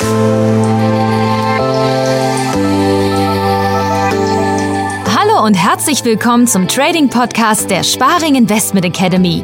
Hallo 0.00 0.06
und 5.44 5.54
herzlich 5.54 6.04
willkommen 6.04 6.46
zum 6.46 6.68
Trading 6.68 7.08
Podcast 7.08 7.68
der 7.68 7.82
Sparing 7.82 8.36
Investment 8.36 8.86
Academy. 8.86 9.42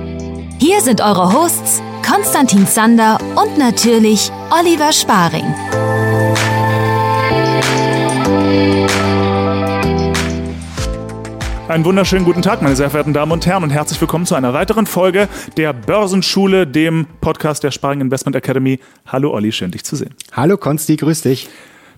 Hier 0.60 0.80
sind 0.80 1.00
eure 1.00 1.32
Hosts 1.32 1.82
Konstantin 2.08 2.68
Zander 2.68 3.18
und 3.34 3.58
natürlich 3.58 4.30
Oliver 4.50 4.92
Sparing. 4.92 5.52
Einen 11.66 11.86
wunderschönen 11.86 12.26
guten 12.26 12.42
Tag, 12.42 12.60
meine 12.60 12.76
sehr 12.76 12.90
verehrten 12.90 13.14
Damen 13.14 13.32
und 13.32 13.46
Herren, 13.46 13.62
und 13.62 13.70
herzlich 13.70 13.98
willkommen 13.98 14.26
zu 14.26 14.34
einer 14.34 14.52
weiteren 14.52 14.86
Folge 14.86 15.30
der 15.56 15.72
Börsenschule, 15.72 16.66
dem 16.66 17.06
Podcast 17.22 17.64
der 17.64 17.70
Sparing 17.70 18.02
Investment 18.02 18.36
Academy. 18.36 18.80
Hallo 19.06 19.32
Olli, 19.32 19.50
schön 19.50 19.70
dich 19.70 19.82
zu 19.82 19.96
sehen. 19.96 20.14
Hallo 20.32 20.58
Konsti, 20.58 20.96
grüß 20.96 21.22
dich. 21.22 21.48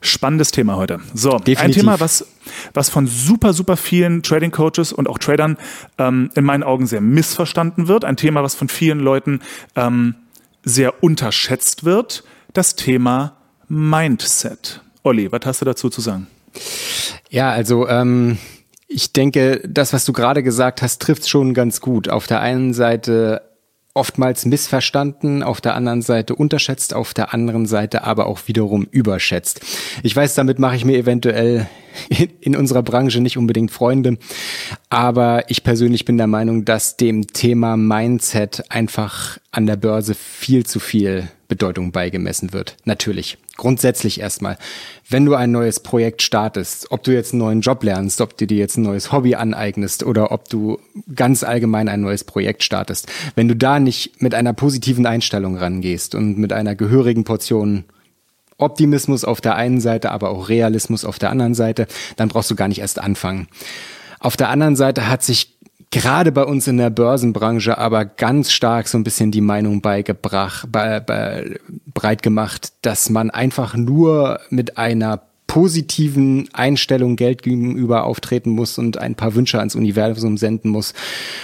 Spannendes 0.00 0.52
Thema 0.52 0.76
heute. 0.76 1.00
So, 1.14 1.30
Definitiv. 1.30 1.58
ein 1.58 1.72
Thema, 1.72 1.98
was, 1.98 2.28
was 2.74 2.90
von 2.90 3.08
super, 3.08 3.52
super 3.52 3.76
vielen 3.76 4.22
Trading 4.22 4.52
Coaches 4.52 4.92
und 4.92 5.08
auch 5.08 5.18
Tradern 5.18 5.56
ähm, 5.98 6.30
in 6.36 6.44
meinen 6.44 6.62
Augen 6.62 6.86
sehr 6.86 7.00
missverstanden 7.00 7.88
wird. 7.88 8.04
Ein 8.04 8.16
Thema, 8.16 8.44
was 8.44 8.54
von 8.54 8.68
vielen 8.68 9.00
Leuten 9.00 9.40
ähm, 9.74 10.14
sehr 10.62 11.02
unterschätzt 11.02 11.84
wird. 11.84 12.22
Das 12.52 12.76
Thema 12.76 13.36
Mindset. 13.66 14.80
Olli, 15.02 15.32
was 15.32 15.40
hast 15.44 15.60
du 15.60 15.64
dazu 15.64 15.90
zu 15.90 16.00
sagen? 16.00 16.28
Ja, 17.30 17.50
also 17.50 17.88
ähm, 17.88 18.38
ich 18.88 19.12
denke, 19.12 19.60
das, 19.66 19.92
was 19.92 20.04
du 20.04 20.12
gerade 20.12 20.42
gesagt 20.42 20.82
hast, 20.82 21.02
trifft 21.02 21.28
schon 21.28 21.54
ganz 21.54 21.80
gut. 21.80 22.08
Auf 22.08 22.26
der 22.26 22.40
einen 22.40 22.72
Seite 22.72 23.42
oftmals 23.96 24.44
missverstanden, 24.44 25.42
auf 25.42 25.60
der 25.62 25.74
anderen 25.74 26.02
Seite 26.02 26.34
unterschätzt, 26.34 26.92
auf 26.94 27.14
der 27.14 27.32
anderen 27.32 27.66
Seite 27.66 28.04
aber 28.04 28.26
auch 28.26 28.40
wiederum 28.46 28.86
überschätzt. 28.90 29.62
Ich 30.02 30.14
weiß, 30.14 30.34
damit 30.34 30.58
mache 30.58 30.76
ich 30.76 30.84
mir 30.84 30.98
eventuell 30.98 31.66
in 32.40 32.54
unserer 32.54 32.82
Branche 32.82 33.20
nicht 33.20 33.38
unbedingt 33.38 33.70
Freunde, 33.70 34.18
aber 34.96 35.50
ich 35.50 35.62
persönlich 35.62 36.06
bin 36.06 36.16
der 36.16 36.26
Meinung, 36.26 36.64
dass 36.64 36.96
dem 36.96 37.26
Thema 37.26 37.76
Mindset 37.76 38.64
einfach 38.70 39.36
an 39.50 39.66
der 39.66 39.76
Börse 39.76 40.14
viel 40.14 40.64
zu 40.64 40.80
viel 40.80 41.28
Bedeutung 41.48 41.92
beigemessen 41.92 42.54
wird. 42.54 42.78
Natürlich. 42.86 43.36
Grundsätzlich 43.58 44.20
erstmal. 44.20 44.56
Wenn 45.06 45.26
du 45.26 45.34
ein 45.34 45.52
neues 45.52 45.80
Projekt 45.80 46.22
startest, 46.22 46.90
ob 46.92 47.02
du 47.02 47.12
jetzt 47.12 47.34
einen 47.34 47.40
neuen 47.40 47.60
Job 47.60 47.84
lernst, 47.84 48.22
ob 48.22 48.38
du 48.38 48.46
dir 48.46 48.56
jetzt 48.56 48.78
ein 48.78 48.84
neues 48.84 49.12
Hobby 49.12 49.34
aneignest 49.34 50.02
oder 50.02 50.32
ob 50.32 50.48
du 50.48 50.78
ganz 51.14 51.42
allgemein 51.42 51.90
ein 51.90 52.00
neues 52.00 52.24
Projekt 52.24 52.64
startest, 52.64 53.06
wenn 53.34 53.48
du 53.48 53.54
da 53.54 53.78
nicht 53.78 54.22
mit 54.22 54.32
einer 54.32 54.54
positiven 54.54 55.04
Einstellung 55.04 55.58
rangehst 55.58 56.14
und 56.14 56.38
mit 56.38 56.54
einer 56.54 56.74
gehörigen 56.74 57.24
Portion 57.24 57.84
Optimismus 58.56 59.26
auf 59.26 59.42
der 59.42 59.56
einen 59.56 59.82
Seite, 59.82 60.10
aber 60.10 60.30
auch 60.30 60.48
Realismus 60.48 61.04
auf 61.04 61.18
der 61.18 61.28
anderen 61.28 61.52
Seite, 61.52 61.86
dann 62.16 62.28
brauchst 62.28 62.50
du 62.50 62.56
gar 62.56 62.68
nicht 62.68 62.80
erst 62.80 62.98
anfangen. 62.98 63.48
Auf 64.20 64.36
der 64.36 64.48
anderen 64.48 64.76
Seite 64.76 65.08
hat 65.08 65.22
sich 65.22 65.56
gerade 65.90 66.32
bei 66.32 66.44
uns 66.44 66.66
in 66.66 66.76
der 66.76 66.90
Börsenbranche 66.90 67.78
aber 67.78 68.04
ganz 68.04 68.52
stark 68.52 68.88
so 68.88 68.98
ein 68.98 69.04
bisschen 69.04 69.30
die 69.30 69.40
Meinung 69.40 69.80
beigebracht, 69.80 70.70
be, 70.70 71.02
be, 71.04 71.60
breit 71.94 72.22
gemacht, 72.22 72.72
dass 72.82 73.08
man 73.10 73.30
einfach 73.30 73.76
nur 73.76 74.40
mit 74.50 74.78
einer 74.78 75.22
positiven 75.46 76.48
Einstellung 76.52 77.16
Geld 77.16 77.42
gegenüber 77.42 78.04
auftreten 78.04 78.50
muss 78.50 78.78
und 78.78 78.98
ein 78.98 79.14
paar 79.14 79.34
Wünsche 79.34 79.58
ans 79.58 79.74
Universum 79.74 80.36
senden 80.36 80.70
muss. 80.70 80.92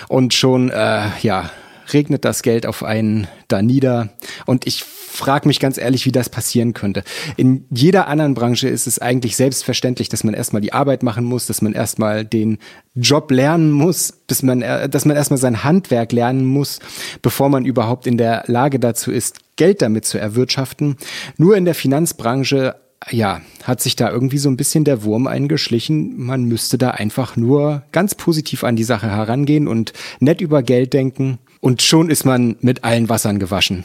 Und 0.09 0.34
schon 0.34 0.70
äh, 0.70 1.09
ja 1.23 1.50
regnet 1.94 2.24
das 2.24 2.42
Geld 2.42 2.66
auf 2.66 2.82
einen 2.82 3.26
da 3.48 3.62
nieder 3.62 4.10
und 4.46 4.66
ich 4.66 4.84
frage 4.84 5.46
mich 5.46 5.60
ganz 5.60 5.76
ehrlich, 5.76 6.06
wie 6.06 6.12
das 6.12 6.30
passieren 6.30 6.72
könnte. 6.72 7.04
In 7.36 7.66
jeder 7.70 8.08
anderen 8.08 8.34
Branche 8.34 8.68
ist 8.68 8.86
es 8.86 8.98
eigentlich 8.98 9.36
selbstverständlich, 9.36 10.08
dass 10.08 10.24
man 10.24 10.32
erstmal 10.32 10.62
die 10.62 10.72
Arbeit 10.72 11.02
machen 11.02 11.24
muss, 11.24 11.46
dass 11.46 11.60
man 11.60 11.74
erstmal 11.74 12.24
den 12.24 12.58
Job 12.94 13.30
lernen 13.30 13.70
muss, 13.70 14.12
bis 14.26 14.42
man, 14.42 14.62
äh, 14.62 14.88
dass 14.88 15.04
man 15.04 15.16
erstmal 15.16 15.38
sein 15.38 15.64
Handwerk 15.64 16.12
lernen 16.12 16.47
muss, 16.47 16.78
bevor 17.20 17.50
man 17.50 17.66
überhaupt 17.66 18.06
in 18.06 18.16
der 18.16 18.44
Lage 18.47 18.81
dazu 18.81 19.12
ist, 19.12 19.41
Geld 19.56 19.82
damit 19.82 20.06
zu 20.06 20.19
erwirtschaften. 20.19 20.97
Nur 21.36 21.56
in 21.56 21.66
der 21.66 21.75
Finanzbranche 21.75 22.76
ja, 23.10 23.41
hat 23.64 23.81
sich 23.81 23.97
da 23.97 24.10
irgendwie 24.10 24.38
so 24.38 24.48
ein 24.48 24.56
bisschen 24.56 24.84
der 24.84 25.02
Wurm 25.02 25.26
eingeschlichen. 25.26 26.14
Man 26.19 26.44
müsste 26.44 26.78
da 26.78 26.92
einfach 26.92 27.36
nur 27.36 27.82
ganz 27.92 28.14
positiv 28.14 28.64
an 28.64 28.76
die 28.76 28.84
Sache 28.84 29.10
herangehen 29.10 29.69
und 29.69 29.92
nett 30.20 30.41
über 30.41 30.62
Geld 30.62 30.92
denken. 30.92 31.38
Und 31.62 31.81
schon 31.81 32.11
ist 32.11 32.25
man 32.25 32.56
mit 32.61 32.83
allen 32.83 33.09
Wassern 33.09 33.39
gewaschen. 33.39 33.84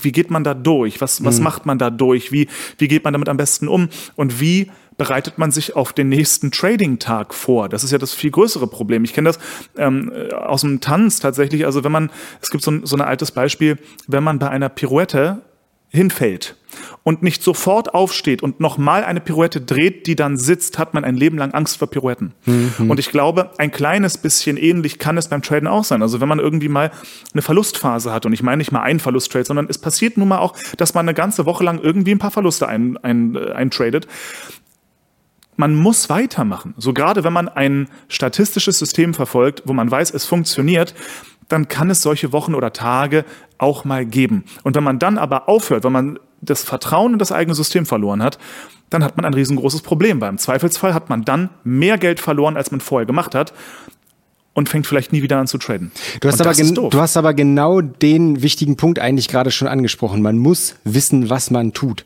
wie 0.00 0.12
geht 0.12 0.30
man 0.30 0.44
da 0.44 0.54
durch? 0.54 1.00
Was, 1.00 1.24
was 1.24 1.38
mhm. 1.38 1.44
macht 1.44 1.64
man 1.66 1.78
da 1.78 1.88
durch? 1.90 2.32
Wie, 2.32 2.48
wie 2.78 2.88
geht 2.88 3.04
man 3.04 3.14
damit 3.14 3.30
am 3.30 3.38
besten 3.38 3.68
um? 3.68 3.88
Und 4.14 4.40
wie 4.40 4.70
bereitet 4.96 5.38
man 5.38 5.50
sich 5.50 5.76
auf 5.76 5.92
den 5.92 6.08
nächsten 6.08 6.50
Trading-Tag 6.50 7.34
vor? 7.34 7.68
Das 7.68 7.84
ist 7.84 7.90
ja 7.90 7.98
das 7.98 8.14
viel 8.14 8.30
größere 8.30 8.66
Problem. 8.66 9.04
Ich 9.04 9.12
kenne 9.12 9.28
das 9.28 9.38
ähm, 9.76 10.12
aus 10.32 10.62
dem 10.62 10.80
Tanz 10.80 11.20
tatsächlich. 11.20 11.66
Also 11.66 11.84
wenn 11.84 11.92
man, 11.92 12.10
es 12.40 12.50
gibt 12.50 12.64
so 12.64 12.70
ein, 12.70 12.86
so 12.86 12.96
ein 12.96 13.02
altes 13.02 13.30
Beispiel, 13.30 13.78
wenn 14.06 14.24
man 14.24 14.38
bei 14.38 14.48
einer 14.48 14.68
Pirouette 14.68 15.42
hinfällt 15.88 16.56
und 17.04 17.22
nicht 17.22 17.42
sofort 17.42 17.94
aufsteht 17.94 18.42
und 18.42 18.60
nochmal 18.60 19.04
eine 19.04 19.20
Pirouette 19.20 19.60
dreht, 19.60 20.06
die 20.06 20.16
dann 20.16 20.36
sitzt, 20.36 20.78
hat 20.78 20.94
man 20.94 21.04
ein 21.04 21.16
Leben 21.16 21.38
lang 21.38 21.52
Angst 21.52 21.78
vor 21.78 21.88
Pirouetten. 21.88 22.32
Mhm. 22.44 22.90
Und 22.90 22.98
ich 22.98 23.10
glaube, 23.10 23.50
ein 23.58 23.70
kleines 23.70 24.18
bisschen 24.18 24.56
ähnlich 24.56 24.98
kann 24.98 25.16
es 25.16 25.28
beim 25.28 25.42
Traden 25.42 25.68
auch 25.68 25.84
sein. 25.84 26.02
Also 26.02 26.20
wenn 26.20 26.28
man 26.28 26.38
irgendwie 26.38 26.68
mal 26.68 26.90
eine 27.32 27.42
Verlustphase 27.42 28.12
hat, 28.12 28.26
und 28.26 28.32
ich 28.32 28.42
meine 28.42 28.58
nicht 28.58 28.72
mal 28.72 28.82
einen 28.82 29.00
Verlusttrade, 29.00 29.44
sondern 29.44 29.66
es 29.70 29.78
passiert 29.78 30.16
nun 30.18 30.28
mal 30.28 30.38
auch, 30.38 30.54
dass 30.76 30.94
man 30.94 31.06
eine 31.06 31.14
ganze 31.14 31.46
Woche 31.46 31.64
lang 31.64 31.80
irgendwie 31.80 32.12
ein 32.12 32.18
paar 32.18 32.32
Verluste 32.32 32.68
eintradet, 32.68 33.04
ein, 33.04 33.36
ein, 33.36 33.52
ein 33.52 33.70
man 35.56 35.74
muss 35.74 36.08
weitermachen. 36.08 36.74
So 36.76 36.92
gerade 36.92 37.24
wenn 37.24 37.32
man 37.32 37.48
ein 37.48 37.88
statistisches 38.08 38.78
System 38.78 39.14
verfolgt, 39.14 39.62
wo 39.66 39.72
man 39.72 39.90
weiß, 39.90 40.12
es 40.12 40.24
funktioniert, 40.24 40.94
dann 41.48 41.68
kann 41.68 41.90
es 41.90 42.02
solche 42.02 42.32
Wochen 42.32 42.54
oder 42.54 42.72
Tage 42.72 43.24
auch 43.58 43.84
mal 43.84 44.04
geben. 44.04 44.44
Und 44.62 44.76
wenn 44.76 44.84
man 44.84 44.98
dann 44.98 45.18
aber 45.18 45.48
aufhört, 45.48 45.84
wenn 45.84 45.92
man 45.92 46.18
das 46.40 46.62
Vertrauen 46.62 47.14
in 47.14 47.18
das 47.18 47.32
eigene 47.32 47.54
System 47.54 47.86
verloren 47.86 48.22
hat, 48.22 48.38
dann 48.90 49.02
hat 49.02 49.16
man 49.16 49.24
ein 49.24 49.34
riesengroßes 49.34 49.82
Problem. 49.82 50.18
Beim 50.18 50.38
Zweifelsfall 50.38 50.94
hat 50.94 51.08
man 51.08 51.24
dann 51.24 51.50
mehr 51.64 51.98
Geld 51.98 52.20
verloren, 52.20 52.56
als 52.56 52.70
man 52.70 52.80
vorher 52.80 53.06
gemacht 53.06 53.34
hat 53.34 53.52
und 54.56 54.68
fängt 54.68 54.86
vielleicht 54.86 55.12
nie 55.12 55.22
wieder 55.22 55.38
an 55.38 55.46
zu 55.46 55.58
traden. 55.58 55.92
Du 56.20 56.28
hast, 56.28 56.40
aber, 56.40 56.54
du 56.54 57.00
hast 57.00 57.16
aber 57.16 57.34
genau 57.34 57.82
den 57.82 58.42
wichtigen 58.42 58.76
Punkt 58.76 58.98
eigentlich 58.98 59.28
gerade 59.28 59.50
schon 59.50 59.68
angesprochen. 59.68 60.22
Man 60.22 60.38
muss 60.38 60.76
wissen, 60.84 61.28
was 61.28 61.50
man 61.50 61.72
tut. 61.72 62.04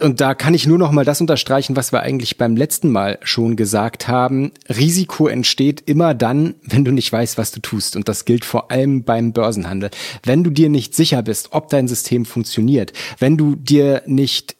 Und 0.00 0.20
da 0.20 0.34
kann 0.34 0.54
ich 0.54 0.66
nur 0.66 0.78
noch 0.78 0.92
mal 0.92 1.04
das 1.04 1.20
unterstreichen, 1.20 1.76
was 1.76 1.92
wir 1.92 2.00
eigentlich 2.00 2.38
beim 2.38 2.56
letzten 2.56 2.90
Mal 2.90 3.18
schon 3.22 3.56
gesagt 3.56 4.08
haben. 4.08 4.52
Risiko 4.68 5.28
entsteht 5.28 5.82
immer 5.84 6.14
dann, 6.14 6.54
wenn 6.62 6.84
du 6.84 6.90
nicht 6.90 7.12
weißt, 7.12 7.36
was 7.36 7.52
du 7.52 7.60
tust. 7.60 7.96
Und 7.96 8.08
das 8.08 8.24
gilt 8.24 8.44
vor 8.44 8.70
allem 8.70 9.04
beim 9.04 9.32
Börsenhandel. 9.32 9.90
Wenn 10.22 10.42
du 10.42 10.50
dir 10.50 10.70
nicht 10.70 10.94
sicher 10.94 11.22
bist, 11.22 11.48
ob 11.52 11.68
dein 11.68 11.86
System 11.86 12.24
funktioniert, 12.24 12.92
wenn 13.18 13.36
du 13.36 13.56
dir 13.56 14.02
nicht 14.06 14.56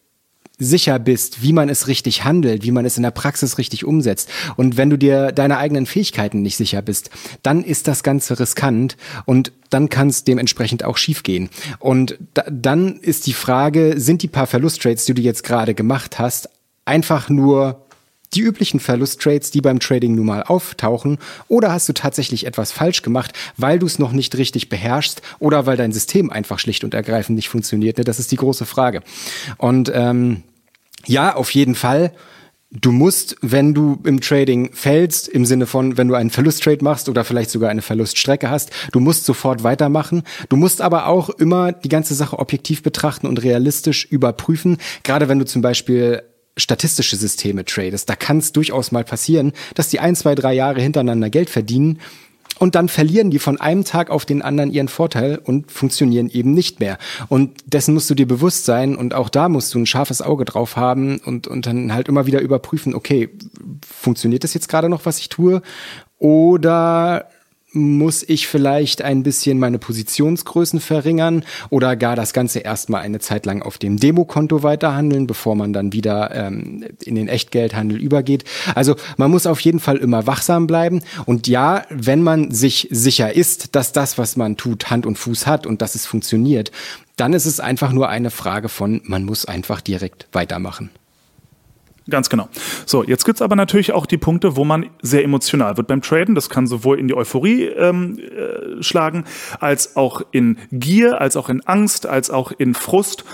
sicher 0.61 0.99
bist, 1.01 1.43
wie 1.43 1.53
man 1.53 1.69
es 1.69 1.89
richtig 1.89 2.25
handelt, 2.25 2.63
wie 2.63 2.71
man 2.71 2.85
es 2.85 2.97
in 2.97 3.03
der 3.03 3.11
Praxis 3.11 3.59
richtig 3.59 3.85
umsetzt. 3.85 4.29
Und 4.57 4.77
wenn 4.77 4.91
du 4.91 4.97
dir 4.97 5.33
deine 5.33 5.59
eigenen 5.59 5.87
Fähigkeiten 5.87 6.43
nicht 6.43 6.57
sicher 6.57 6.83
bist, 6.83 7.11
dann 7.43 7.65
ist 7.65 7.89
das 7.89 8.05
Ganze 8.05 8.39
riskant 8.39 8.97
und 9.25 9.53
dann 9.71 9.89
kann 9.89 10.09
es 10.09 10.25
dementsprechend 10.25 10.85
auch 10.85 10.97
schiefgehen. 10.97 11.49
Und 11.79 12.19
da, 12.35 12.45
dann 12.49 12.99
ist 12.99 13.27
die 13.27 13.33
Frage, 13.33 13.95
sind 13.97 14.23
die 14.23 14.29
paar 14.29 14.47
Verlusttrades, 14.47 15.07
die 15.07 15.15
du 15.15 15.23
jetzt 15.23 15.43
gerade 15.43 15.75
gemacht 15.75 16.19
hast, 16.19 16.49
einfach 16.85 17.29
nur 17.29 17.87
die 18.35 18.43
üblichen 18.43 18.81
Verlusttrades, 18.81 19.51
die 19.51 19.61
beim 19.61 19.81
Trading 19.81 20.15
nun 20.15 20.27
mal 20.27 20.43
auftauchen, 20.43 21.19
oder 21.49 21.73
hast 21.73 21.89
du 21.89 21.93
tatsächlich 21.93 22.47
etwas 22.47 22.73
falsch 22.73 23.03
gemacht, 23.03 23.33
weil 23.57 23.79
du 23.79 23.87
es 23.87 23.99
noch 23.99 24.13
nicht 24.13 24.37
richtig 24.37 24.69
beherrschst 24.69 25.23
oder 25.39 25.67
weil 25.67 25.77
dein 25.77 25.93
System 25.93 26.31
einfach 26.31 26.59
schlicht 26.59 26.85
und 26.85 26.95
ergreifend 26.95 27.37
nicht 27.37 27.49
funktioniert? 27.49 27.99
Ne? 27.99 28.05
Das 28.05 28.19
ist 28.19 28.31
die 28.31 28.37
große 28.37 28.67
Frage. 28.67 29.03
Und 29.57 29.91
ähm, 29.95 30.43
ja, 31.07 31.35
auf 31.35 31.51
jeden 31.53 31.75
Fall. 31.75 32.13
Du 32.73 32.93
musst, 32.93 33.37
wenn 33.43 33.75
du 33.75 33.99
im 34.05 34.21
Trading 34.21 34.73
fällst, 34.73 35.27
im 35.27 35.45
Sinne 35.45 35.67
von, 35.67 35.97
wenn 35.97 36.07
du 36.07 36.15
einen 36.15 36.31
Verlusttrade 36.31 36.85
machst 36.85 37.09
oder 37.09 37.25
vielleicht 37.25 37.51
sogar 37.51 37.69
eine 37.69 37.83
Verluststrecke 37.83 38.49
hast, 38.49 38.71
du 38.93 39.01
musst 39.01 39.25
sofort 39.25 39.65
weitermachen. 39.65 40.23
Du 40.49 40.57
musst 40.57 40.81
aber 40.81 41.07
auch 41.07 41.31
immer 41.31 41.73
die 41.73 41.89
ganze 41.89 42.15
Sache 42.15 42.39
objektiv 42.39 42.85
betrachten 42.85 43.27
und 43.27 43.43
realistisch 43.43 44.05
überprüfen. 44.05 44.77
Gerade 45.03 45.29
wenn 45.29 45.41
du 45.41 45.47
zum 45.47 45.63
Beispiel 45.63 46.23
statistische 46.57 47.17
Systeme 47.17 47.65
tradest, 47.65 48.09
da 48.09 48.15
kann 48.15 48.39
es 48.39 48.53
durchaus 48.53 48.93
mal 48.93 49.05
passieren, 49.05 49.53
dass 49.75 49.89
die 49.89 49.99
ein, 49.99 50.15
zwei, 50.15 50.37
drei 50.37 50.53
Jahre 50.55 50.81
hintereinander 50.81 51.29
Geld 51.29 51.51
verdienen 51.51 51.99
und 52.61 52.75
dann 52.75 52.89
verlieren 52.91 53.31
die 53.31 53.39
von 53.39 53.59
einem 53.59 53.85
Tag 53.85 54.11
auf 54.11 54.27
den 54.27 54.43
anderen 54.43 54.71
ihren 54.71 54.89
Vorteil 54.89 55.41
und 55.43 55.73
funktionieren 55.73 56.29
eben 56.29 56.53
nicht 56.53 56.79
mehr. 56.79 56.99
Und 57.29 57.57
dessen 57.65 57.95
musst 57.95 58.11
du 58.11 58.15
dir 58.15 58.29
bewusst 58.29 58.67
sein 58.67 58.97
und 58.97 59.15
auch 59.15 59.31
da 59.31 59.49
musst 59.49 59.73
du 59.73 59.79
ein 59.79 59.87
scharfes 59.87 60.21
Auge 60.21 60.45
drauf 60.45 60.77
haben 60.77 61.21
und, 61.25 61.49
und 61.49 61.67
dann 61.67 61.95
halt 61.95 62.07
immer 62.07 62.27
wieder 62.27 62.41
überprüfen, 62.41 62.95
okay, 62.95 63.31
funktioniert 63.83 64.45
das 64.45 64.53
jetzt 64.53 64.69
gerade 64.69 64.91
noch, 64.91 65.07
was 65.07 65.19
ich 65.19 65.31
tue? 65.31 65.63
Oder 66.19 67.31
muss 67.73 68.23
ich 68.23 68.49
vielleicht 68.49 69.03
ein 69.03 69.23
bisschen 69.23 69.59
meine 69.59 69.79
Positionsgrößen 69.79 70.81
verringern 70.81 71.45
oder 71.69 71.97
gar 71.97 72.17
das 72.17 72.33
Ganze 72.33 72.61
erstmal 72.61 73.03
eine 73.03 73.21
Zeit 73.21 73.47
lang 73.47 73.63
auf 73.63 73.79
dem 73.79 73.99
Demokonto 73.99 74.63
weiterhandeln, 74.63 75.27
bevor 75.27 75.55
man 75.55 75.73
dann 75.73 75.93
wieder 75.93 76.35
ähm, 76.35 76.85
in 77.05 77.15
den 77.15 77.29
Echtgeldhandel 77.29 78.01
übergeht. 78.01 78.45
Also 78.75 78.97
man 79.17 79.31
muss 79.31 79.47
auf 79.47 79.61
jeden 79.61 79.81
Fall 79.81 79.99
immer 79.99 80.27
wachsam 80.27 80.67
bleiben. 80.67 81.03
Und 81.27 81.47
ja, 81.47 81.85
wenn 81.91 82.23
man 82.23 82.51
sich 82.51 82.89
sicher 82.91 83.35
ist, 83.35 83.75
dass 83.77 83.93
das, 83.93 84.19
was 84.19 84.37
man 84.37 84.57
tut, 84.57 84.91
Hand 84.91 85.07
und 85.07 85.19
Fuß 85.19 85.47
hat 85.47 85.67
und 85.67 85.83
dass 85.83 85.95
es 85.95 86.07
funktioniert, 86.07 86.73
dann 87.17 87.35
ist 87.35 87.47
es 87.47 87.61
einfach 87.61 87.93
nur 87.93 88.09
eine 88.09 88.31
Frage 88.31 88.69
von, 88.69 89.03
man 89.05 89.25
muss 89.25 89.45
einfach 89.45 89.81
direkt 89.81 90.29
weitermachen. 90.33 90.91
Ganz 92.11 92.29
genau. 92.29 92.49
So, 92.87 93.05
jetzt 93.05 93.25
gibt's 93.25 93.41
aber 93.41 93.57
natürlich 93.57 93.93
auch 93.93 94.07
die 94.07 94.19
Punkte, 94.19 94.57
wo 94.57 94.65
man 94.65 94.87
sehr 95.01 95.25
emotional 95.25 95.77
wird 95.77 95.87
beim 95.87 96.03
Traden. 96.03 96.35
Das 96.35 96.51
kann 96.51 96.67
sowohl 96.67 96.99
in 96.99 97.09
die 97.09 97.15
Euphorie 97.15 97.65
ähm, 97.65 98.19
äh, 98.19 98.83
schlagen, 98.83 99.25
als 99.61 99.97
auch 99.97 100.23
in 100.33 100.59
Gier, 100.73 101.21
als 101.21 101.37
auch 101.37 101.49
in 101.49 101.63
Angst, 101.67 102.07
als 102.07 102.31
auch 102.31 102.53
in 102.53 102.75
Frust. 102.75 103.25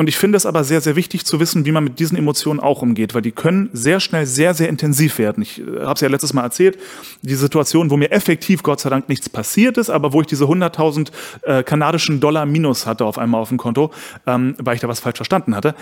Und 0.00 0.08
ich 0.08 0.16
finde 0.16 0.36
es 0.38 0.46
aber 0.46 0.64
sehr, 0.64 0.80
sehr 0.80 0.96
wichtig 0.96 1.26
zu 1.26 1.40
wissen, 1.40 1.66
wie 1.66 1.72
man 1.72 1.84
mit 1.84 1.98
diesen 1.98 2.16
Emotionen 2.16 2.58
auch 2.58 2.80
umgeht, 2.80 3.14
weil 3.14 3.20
die 3.20 3.32
können 3.32 3.68
sehr 3.74 4.00
schnell 4.00 4.24
sehr, 4.24 4.54
sehr 4.54 4.70
intensiv 4.70 5.18
werden. 5.18 5.42
Ich 5.42 5.60
äh, 5.60 5.80
habe 5.80 5.92
es 5.92 6.00
ja 6.00 6.08
letztes 6.08 6.32
Mal 6.32 6.42
erzählt, 6.42 6.78
die 7.20 7.34
Situation, 7.34 7.90
wo 7.90 7.98
mir 7.98 8.10
effektiv 8.10 8.62
Gott 8.62 8.80
sei 8.80 8.88
Dank 8.88 9.10
nichts 9.10 9.28
passiert 9.28 9.76
ist, 9.76 9.90
aber 9.90 10.14
wo 10.14 10.22
ich 10.22 10.26
diese 10.26 10.44
100.000 10.44 11.10
äh, 11.42 11.62
kanadischen 11.64 12.18
Dollar 12.18 12.46
Minus 12.46 12.86
hatte 12.86 13.04
auf 13.04 13.18
einmal 13.18 13.42
auf 13.42 13.50
dem 13.50 13.58
Konto, 13.58 13.90
ähm, 14.26 14.54
weil 14.56 14.76
ich 14.76 14.80
da 14.80 14.88
was 14.88 15.00
falsch 15.00 15.16
verstanden 15.16 15.54
hatte 15.54 15.74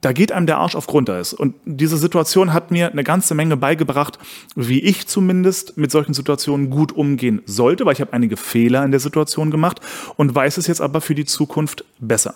da 0.00 0.12
geht 0.12 0.32
einem 0.32 0.46
der 0.46 0.58
Arsch 0.58 0.74
auf 0.74 0.86
Grundeis. 0.86 1.34
Und 1.34 1.54
diese 1.64 1.96
Situation 1.96 2.52
hat 2.52 2.70
mir 2.70 2.90
eine 2.90 3.04
ganze 3.04 3.34
Menge 3.34 3.56
beigebracht, 3.56 4.18
wie 4.54 4.80
ich 4.80 5.06
zumindest 5.06 5.76
mit 5.76 5.90
solchen 5.90 6.14
Situationen 6.14 6.70
gut 6.70 6.92
umgehen 6.92 7.42
sollte, 7.44 7.84
weil 7.84 7.92
ich 7.92 8.00
habe 8.00 8.12
einige 8.12 8.36
Fehler 8.36 8.84
in 8.84 8.90
der 8.90 9.00
Situation 9.00 9.50
gemacht 9.50 9.80
und 10.16 10.34
weiß 10.34 10.56
es 10.56 10.66
jetzt 10.66 10.80
aber 10.80 11.00
für 11.00 11.14
die 11.14 11.26
Zukunft 11.26 11.84
besser. 11.98 12.34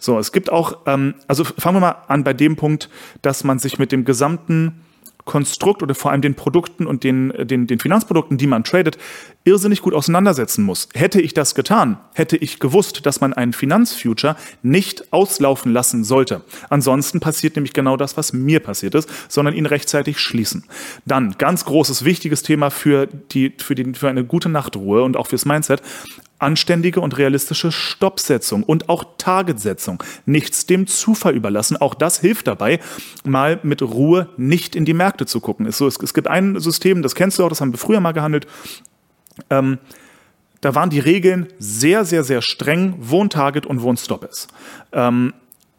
So, 0.00 0.18
es 0.18 0.32
gibt 0.32 0.50
auch, 0.50 0.78
ähm, 0.86 1.14
also 1.28 1.44
fangen 1.44 1.76
wir 1.76 1.80
mal 1.80 1.96
an 2.08 2.24
bei 2.24 2.32
dem 2.32 2.56
Punkt, 2.56 2.88
dass 3.22 3.44
man 3.44 3.58
sich 3.58 3.78
mit 3.78 3.92
dem 3.92 4.04
gesamten 4.04 4.83
Konstrukt 5.24 5.82
oder 5.82 5.94
vor 5.94 6.10
allem 6.10 6.20
den 6.20 6.34
Produkten 6.34 6.86
und 6.86 7.02
den, 7.02 7.32
den, 7.46 7.66
den 7.66 7.78
Finanzprodukten, 7.78 8.36
die 8.36 8.46
man 8.46 8.64
tradet, 8.64 8.98
irrsinnig 9.44 9.80
gut 9.80 9.94
auseinandersetzen 9.94 10.64
muss. 10.64 10.88
Hätte 10.94 11.20
ich 11.20 11.32
das 11.32 11.54
getan, 11.54 11.98
hätte 12.14 12.36
ich 12.36 12.60
gewusst, 12.60 13.06
dass 13.06 13.20
man 13.20 13.32
einen 13.32 13.52
Finanzfuture 13.52 14.36
nicht 14.62 15.12
auslaufen 15.12 15.72
lassen 15.72 16.04
sollte. 16.04 16.42
Ansonsten 16.68 17.20
passiert 17.20 17.56
nämlich 17.56 17.72
genau 17.72 17.96
das, 17.96 18.16
was 18.16 18.32
mir 18.32 18.60
passiert 18.60 18.94
ist, 18.94 19.08
sondern 19.28 19.54
ihn 19.54 19.66
rechtzeitig 19.66 20.18
schließen. 20.18 20.64
Dann, 21.06 21.36
ganz 21.38 21.64
großes, 21.64 22.04
wichtiges 22.04 22.42
Thema 22.42 22.70
für, 22.70 23.06
die, 23.06 23.54
für, 23.58 23.74
die, 23.74 23.94
für 23.94 24.08
eine 24.08 24.24
gute 24.24 24.48
Nachtruhe 24.48 25.02
und 25.02 25.16
auch 25.16 25.26
fürs 25.26 25.46
Mindset 25.46 25.80
anständige 26.44 27.00
und 27.00 27.16
realistische 27.18 27.72
Stoppsetzung 27.72 28.62
und 28.62 28.88
auch 28.88 29.04
Targetsetzung. 29.18 30.02
Nichts 30.26 30.66
dem 30.66 30.86
Zufall 30.86 31.34
überlassen. 31.34 31.76
Auch 31.76 31.94
das 31.94 32.20
hilft 32.20 32.46
dabei, 32.46 32.78
mal 33.24 33.58
mit 33.62 33.82
Ruhe 33.82 34.28
nicht 34.36 34.76
in 34.76 34.84
die 34.84 34.94
Märkte 34.94 35.26
zu 35.26 35.40
gucken. 35.40 35.66
Es, 35.66 35.78
so, 35.78 35.86
es, 35.86 35.96
es 36.00 36.14
gibt 36.14 36.28
ein 36.28 36.60
System, 36.60 37.02
das 37.02 37.14
kennst 37.14 37.38
du 37.38 37.44
auch, 37.44 37.48
das 37.48 37.60
haben 37.60 37.72
wir 37.72 37.78
früher 37.78 38.00
mal 38.00 38.12
gehandelt. 38.12 38.46
Ähm, 39.50 39.78
da 40.60 40.74
waren 40.74 40.90
die 40.90 41.00
Regeln 41.00 41.48
sehr, 41.58 42.04
sehr, 42.04 42.24
sehr 42.24 42.40
streng, 42.40 42.94
wo 42.98 43.22
ein 43.22 43.30
Target 43.30 43.66
und 43.66 43.82
wo 43.82 43.90
ein 43.90 43.96
Stop 43.96 44.24
ist. 44.24 44.48
Ähm, 44.92 45.34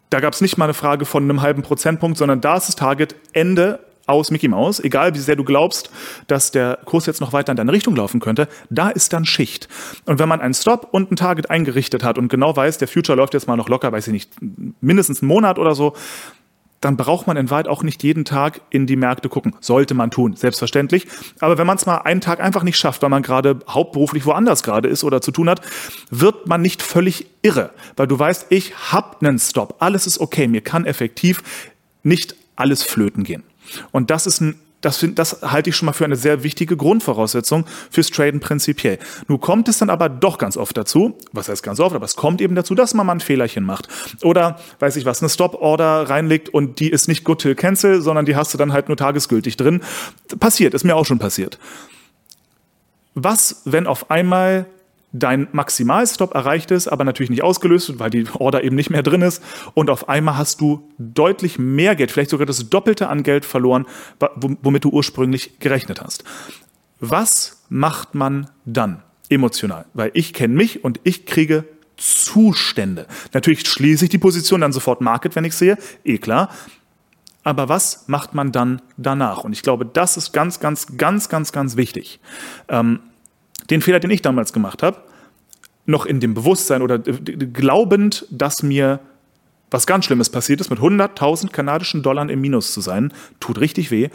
da 0.09 0.19
gab 0.19 0.33
es 0.33 0.41
nicht 0.41 0.57
mal 0.57 0.65
eine 0.65 0.73
Frage 0.73 1.05
von 1.05 1.23
einem 1.23 1.41
halben 1.41 1.61
Prozentpunkt, 1.61 2.17
sondern 2.17 2.41
da 2.41 2.57
ist 2.57 2.67
das 2.67 2.75
Target 2.75 3.15
Ende 3.33 3.79
aus 4.07 4.31
Mickey 4.31 4.47
Mouse, 4.47 4.79
egal 4.79 5.15
wie 5.15 5.19
sehr 5.19 5.35
du 5.35 5.43
glaubst, 5.43 5.89
dass 6.27 6.51
der 6.51 6.79
Kurs 6.85 7.05
jetzt 7.05 7.21
noch 7.21 7.33
weiter 7.33 7.51
in 7.51 7.57
deine 7.57 7.71
Richtung 7.71 7.95
laufen 7.95 8.19
könnte, 8.19 8.47
da 8.69 8.89
ist 8.89 9.13
dann 9.13 9.25
Schicht. 9.25 9.67
Und 10.05 10.19
wenn 10.19 10.29
man 10.29 10.41
einen 10.41 10.53
Stop 10.53 10.89
und 10.91 11.11
ein 11.11 11.15
Target 11.15 11.49
eingerichtet 11.49 12.03
hat 12.03 12.17
und 12.17 12.27
genau 12.27 12.55
weiß, 12.55 12.77
der 12.77 12.87
Future 12.87 13.17
läuft 13.17 13.33
jetzt 13.33 13.47
mal 13.47 13.55
noch 13.57 13.69
locker, 13.69 13.91
weiß 13.91 14.07
ich 14.07 14.13
nicht, 14.13 14.31
mindestens 14.81 15.21
einen 15.21 15.29
Monat 15.29 15.59
oder 15.59 15.75
so, 15.75 15.93
dann 16.85 16.97
braucht 16.97 17.25
man 17.25 17.35
in 17.35 17.49
Wahrheit 17.49 17.67
auch 17.67 17.81
nicht 17.81 18.03
jeden 18.03 18.25
Tag 18.25 18.61
in 18.69 18.85
die 18.85 18.95
Märkte 18.95 19.27
gucken. 19.27 19.55
Sollte 19.59 19.95
man 19.95 20.11
tun, 20.11 20.35
selbstverständlich. 20.35 21.07
Aber 21.39 21.57
wenn 21.57 21.65
man 21.65 21.77
es 21.77 21.87
mal 21.87 21.97
einen 21.97 22.21
Tag 22.21 22.39
einfach 22.39 22.61
nicht 22.61 22.77
schafft, 22.77 23.01
weil 23.01 23.09
man 23.09 23.23
gerade 23.23 23.59
hauptberuflich 23.67 24.27
woanders 24.27 24.61
gerade 24.61 24.87
ist 24.87 25.03
oder 25.03 25.19
zu 25.19 25.31
tun 25.31 25.49
hat, 25.49 25.61
wird 26.11 26.47
man 26.47 26.61
nicht 26.61 26.83
völlig 26.83 27.25
irre. 27.41 27.71
Weil 27.95 28.05
du 28.05 28.19
weißt, 28.19 28.47
ich 28.49 28.91
habe 28.91 29.17
einen 29.25 29.39
Stop. 29.39 29.77
Alles 29.79 30.05
ist 30.05 30.19
okay. 30.19 30.47
Mir 30.47 30.61
kann 30.61 30.85
effektiv 30.85 31.41
nicht 32.03 32.35
alles 32.55 32.83
flöten 32.83 33.23
gehen. 33.23 33.43
Und 33.91 34.09
das 34.09 34.27
ist 34.27 34.41
ein 34.41 34.59
das, 34.85 34.97
find, 34.97 35.17
das 35.17 35.41
halte 35.41 35.71
ich 35.71 35.75
schon 35.75 35.87
mal 35.87 35.93
für 35.93 36.05
eine 36.05 36.15
sehr 36.15 36.43
wichtige 36.43 36.77
Grundvoraussetzung 36.77 37.65
fürs 37.89 38.11
Traden 38.11 38.39
prinzipiell. 38.39 38.99
Nun 39.27 39.41
kommt 39.41 39.67
es 39.67 39.79
dann 39.79 39.89
aber 39.89 40.09
doch 40.09 40.37
ganz 40.37 40.57
oft 40.57 40.77
dazu, 40.77 41.17
was 41.31 41.49
heißt 41.49 41.63
ganz 41.63 41.79
oft, 41.79 41.95
aber 41.95 42.05
es 42.05 42.15
kommt 42.15 42.39
eben 42.39 42.53
dazu, 42.53 42.75
dass 42.75 42.93
man 42.93 43.07
mal 43.07 43.13
ein 43.13 43.19
Fehlerchen 43.19 43.63
macht. 43.63 43.87
Oder, 44.21 44.59
weiß 44.79 44.95
ich 44.97 45.05
was, 45.05 45.21
eine 45.21 45.29
Stop-Order 45.29 46.09
reinlegt 46.09 46.49
und 46.49 46.79
die 46.79 46.89
ist 46.89 47.07
nicht 47.07 47.23
good 47.23 47.41
till 47.41 47.55
cancel, 47.55 48.01
sondern 48.01 48.25
die 48.25 48.35
hast 48.35 48.53
du 48.53 48.59
dann 48.59 48.73
halt 48.73 48.87
nur 48.87 48.97
tagesgültig 48.97 49.57
drin. 49.57 49.81
Passiert, 50.39 50.75
ist 50.75 50.83
mir 50.83 50.95
auch 50.95 51.05
schon 51.05 51.19
passiert. 51.19 51.57
Was, 53.15 53.61
wenn 53.65 53.87
auf 53.87 54.11
einmal 54.11 54.67
dein 55.19 55.47
Maximalstop 55.51 56.35
erreicht 56.35 56.71
ist, 56.71 56.87
aber 56.87 57.03
natürlich 57.03 57.29
nicht 57.29 57.43
ausgelöst, 57.43 57.99
weil 57.99 58.09
die 58.09 58.25
Order 58.33 58.63
eben 58.63 58.75
nicht 58.75 58.89
mehr 58.89 59.03
drin 59.03 59.21
ist. 59.21 59.41
Und 59.73 59.89
auf 59.89 60.09
einmal 60.09 60.37
hast 60.37 60.61
du 60.61 60.89
deutlich 60.97 61.57
mehr 61.57 61.95
Geld, 61.95 62.11
vielleicht 62.11 62.29
sogar 62.29 62.45
das 62.45 62.69
Doppelte 62.69 63.07
an 63.07 63.23
Geld 63.23 63.45
verloren, 63.45 63.85
womit 64.35 64.83
du 64.83 64.89
ursprünglich 64.89 65.59
gerechnet 65.59 66.01
hast. 66.01 66.23
Was 66.99 67.63
macht 67.69 68.15
man 68.15 68.49
dann 68.65 69.03
emotional? 69.29 69.85
Weil 69.93 70.11
ich 70.13 70.33
kenne 70.33 70.53
mich 70.53 70.83
und 70.83 70.99
ich 71.03 71.25
kriege 71.25 71.65
Zustände. 71.97 73.07
Natürlich 73.33 73.67
schließe 73.67 74.05
ich 74.05 74.09
die 74.09 74.17
Position 74.17 74.61
dann 74.61 74.73
sofort 74.73 75.01
Market, 75.01 75.35
wenn 75.35 75.45
ich 75.45 75.55
sehe, 75.55 75.77
eh 76.03 76.17
klar. 76.17 76.49
Aber 77.43 77.69
was 77.69 78.07
macht 78.07 78.33
man 78.33 78.51
dann 78.51 78.81
danach? 78.97 79.43
Und 79.43 79.53
ich 79.53 79.61
glaube, 79.61 79.85
das 79.85 80.17
ist 80.17 80.33
ganz, 80.33 80.59
ganz, 80.59 80.97
ganz, 80.97 81.29
ganz, 81.29 81.51
ganz 81.51 81.77
wichtig. 81.77 82.19
Ähm, 82.67 82.99
den 83.69 83.81
Fehler, 83.81 83.99
den 83.99 84.11
ich 84.11 84.21
damals 84.21 84.53
gemacht 84.53 84.83
habe, 84.83 84.97
noch 85.85 86.05
in 86.05 86.19
dem 86.19 86.33
Bewusstsein 86.33 86.81
oder 86.81 86.99
glaubend, 86.99 88.25
dass 88.29 88.63
mir 88.63 88.99
was 89.71 89.87
ganz 89.87 90.05
Schlimmes 90.05 90.29
passiert 90.29 90.61
ist, 90.61 90.69
mit 90.69 90.79
100.000 90.79 91.49
kanadischen 91.49 92.03
Dollar 92.03 92.29
im 92.29 92.41
Minus 92.41 92.73
zu 92.73 92.81
sein, 92.81 93.13
tut 93.39 93.59
richtig 93.59 93.91
weh. 93.91 94.09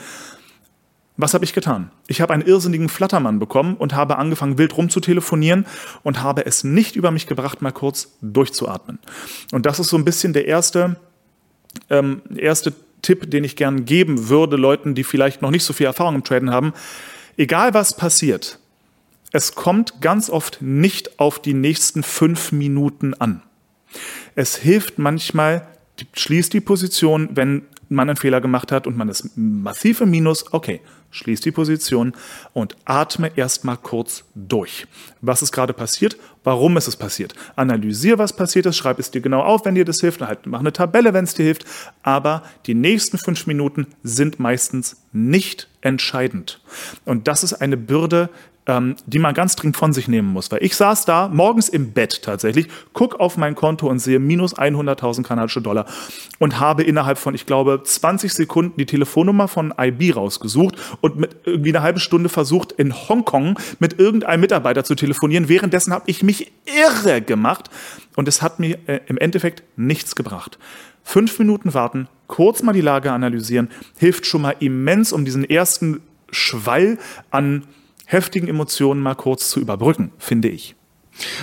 Was 1.17 1.35
habe 1.35 1.45
ich 1.45 1.53
getan? 1.53 1.91
Ich 2.07 2.23
habe 2.23 2.33
einen 2.33 2.47
irrsinnigen 2.47 2.89
Flattermann 2.89 3.39
bekommen 3.39 3.77
und 3.77 3.95
habe 3.95 4.17
angefangen, 4.17 4.57
wild 4.57 4.77
rumzutelefonieren 4.77 5.67
und 6.03 6.23
habe 6.23 6.47
es 6.47 6.65
nicht 6.65 6.97
über 6.97 7.11
mich 7.11 7.27
gebracht, 7.27 7.61
mal 7.61 7.73
kurz 7.73 8.17
durchzuatmen. 8.23 8.99
Und 9.53 9.67
das 9.67 9.79
ist 9.79 9.89
so 9.89 9.99
ein 9.99 10.05
bisschen 10.05 10.33
der 10.33 10.47
erste, 10.47 10.97
ähm, 11.91 12.23
erste 12.35 12.73
Tipp, 13.03 13.31
den 13.31 13.45
ich 13.45 13.57
gern 13.57 13.85
geben 13.85 14.29
würde, 14.29 14.57
Leuten, 14.57 14.95
die 14.95 15.05
vielleicht 15.05 15.43
noch 15.43 15.51
nicht 15.51 15.65
so 15.65 15.75
viel 15.75 15.87
Erfahrung 15.87 16.15
im 16.15 16.25
Traden 16.25 16.51
haben. 16.51 16.73
Egal 17.37 17.75
was 17.75 17.97
passiert, 17.97 18.60
es 19.33 19.55
kommt 19.55 20.01
ganz 20.01 20.31
oft 20.31 20.61
nicht 20.61 21.19
auf 21.21 21.41
die 21.41 21.55
nächsten 21.55 22.03
fünf 22.03 22.53
Minuten 22.53 23.15
an. 23.15 23.43
Es 24.35 24.57
hilft 24.57 24.99
manchmal, 24.99 25.67
schließt 26.15 26.53
die 26.53 26.61
Position, 26.61 27.31
wenn 27.35 27.63
man 27.89 28.09
einen 28.09 28.17
Fehler 28.17 28.41
gemacht 28.41 28.71
hat 28.71 28.87
und 28.87 28.97
man 28.97 29.09
ist 29.09 29.37
massiv 29.37 30.01
im 30.01 30.11
Minus, 30.11 30.53
okay, 30.53 30.81
schließ 31.11 31.41
die 31.41 31.51
Position 31.51 32.15
und 32.53 32.77
atme 32.85 33.33
erstmal 33.37 33.77
kurz 33.77 34.23
durch. 34.37 34.87
Was 35.21 35.43
ist 35.43 35.51
gerade 35.51 35.73
passiert? 35.73 36.17
Warum 36.45 36.77
ist 36.77 36.87
es 36.87 36.95
passiert? 36.95 37.35
Analysier, 37.57 38.17
was 38.17 38.35
passiert 38.35 38.67
ist, 38.67 38.77
schreib 38.77 39.01
es 39.01 39.11
dir 39.11 39.21
genau 39.21 39.41
auf, 39.41 39.65
wenn 39.65 39.75
dir 39.75 39.85
das 39.85 40.01
hilft, 40.01 40.23
halt 40.23 40.47
mach 40.47 40.61
eine 40.61 40.73
Tabelle, 40.73 41.13
wenn 41.13 41.25
es 41.25 41.35
dir 41.35 41.45
hilft, 41.45 41.65
aber 42.05 42.45
die 42.67 42.75
nächsten 42.75 43.19
fünf 43.19 43.49
Minuten 43.49 43.89
sind 44.05 44.39
meistens 44.39 45.03
nicht 45.13 45.69
entscheidend. 45.81 46.61
Und 47.05 47.27
das 47.27 47.43
ist 47.43 47.55
eine 47.55 47.77
Bürde, 47.77 48.31
ähm, 48.71 48.95
die 49.05 49.19
man 49.19 49.35
ganz 49.35 49.57
dringend 49.57 49.77
von 49.77 49.93
sich 49.93 50.07
nehmen 50.07 50.29
muss. 50.29 50.51
Weil 50.53 50.63
ich 50.63 50.77
saß 50.77 51.05
da 51.05 51.29
morgens 51.29 51.69
im 51.69 51.91
Bett 51.91 52.23
tatsächlich, 52.23 52.69
guck 52.93 53.19
auf 53.19 53.37
mein 53.37 53.57
Konto 53.57 53.89
und 53.89 53.99
sehe 53.99 54.21
minus 54.21 54.57
100.000 54.57 55.25
kanadische 55.25 55.61
Dollar 55.61 55.87
und 56.39 56.61
habe 56.61 56.85
innerhalb 56.85 57.19
von, 57.19 57.35
ich 57.35 57.47
glaube, 57.47 57.83
20 57.83 58.33
Sekunden 58.33 58.77
die 58.79 58.87
Telefonnummer 58.87 59.49
von 59.49 59.75
IB 59.77 60.13
rausgesucht 60.13 60.77
und 61.01 61.17
mit 61.17 61.37
irgendwie 61.45 61.71
eine 61.71 61.83
halbe 61.83 61.99
Stunde 61.99 62.29
versucht, 62.29 62.71
in 62.73 62.95
Hongkong 62.95 63.59
mit 63.81 63.99
irgendeinem 63.99 64.41
Mitarbeiter 64.41 64.85
zu 64.85 64.95
telefonieren. 64.95 65.49
Währenddessen 65.49 65.93
habe 65.93 66.05
ich 66.07 66.23
mich 66.23 66.53
irre 66.65 67.21
gemacht 67.21 67.71
und 68.15 68.29
es 68.29 68.41
hat 68.41 68.61
mir 68.61 68.79
äh, 68.87 69.01
im 69.07 69.19
Endeffekt 69.19 69.65
nichts 69.77 70.15
gebracht. 70.15 70.59
Fünf 71.03 71.37
Minuten 71.41 71.75
warten, 71.75 72.07
kurz 72.29 72.63
mal 72.63 72.73
die 72.73 72.83
Lage 72.83 73.11
analysieren, 73.11 73.69
hilft 73.99 74.27
schon 74.27 74.43
mal 74.43 74.55
immens, 74.61 75.13
um 75.13 75.25
diesen 75.25 75.43
ersten 75.43 76.03
Schwall 76.31 76.99
an 77.33 77.65
heftigen 78.11 78.49
Emotionen 78.49 79.01
mal 79.01 79.15
kurz 79.15 79.51
zu 79.51 79.61
überbrücken, 79.61 80.13
finde 80.19 80.49
ich. 80.49 80.75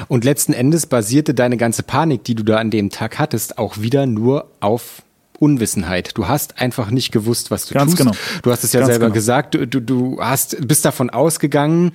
Und 0.08 0.24
letzten 0.24 0.54
Endes 0.54 0.86
basierte 0.86 1.34
deine 1.34 1.58
ganze 1.58 1.84
Panik, 1.84 2.24
die 2.24 2.36
du 2.36 2.44
da 2.44 2.58
an 2.58 2.72
dem 2.72 2.90
Tag 2.90 3.20
hattest, 3.20 3.58
auch 3.58 3.78
wieder 3.78 4.06
nur 4.06 4.50
auf 4.60 5.04
Unwissenheit. 5.40 6.18
Du 6.18 6.28
hast 6.28 6.60
einfach 6.60 6.90
nicht 6.90 7.12
gewusst, 7.12 7.52
was 7.52 7.68
du 7.68 7.76
Ganz 7.76 7.92
tust. 7.92 7.98
Genau. 7.98 8.12
Du 8.42 8.52
hast 8.52 8.64
es 8.64 8.74
ja 8.74 8.80
Ganz 8.80 8.92
selber 8.92 9.06
genau. 9.06 9.14
gesagt. 9.14 9.54
Du, 9.54 9.68
du, 9.68 9.80
du 9.80 10.18
hast, 10.20 10.68
bist 10.68 10.84
davon 10.84 11.10
ausgegangen, 11.10 11.92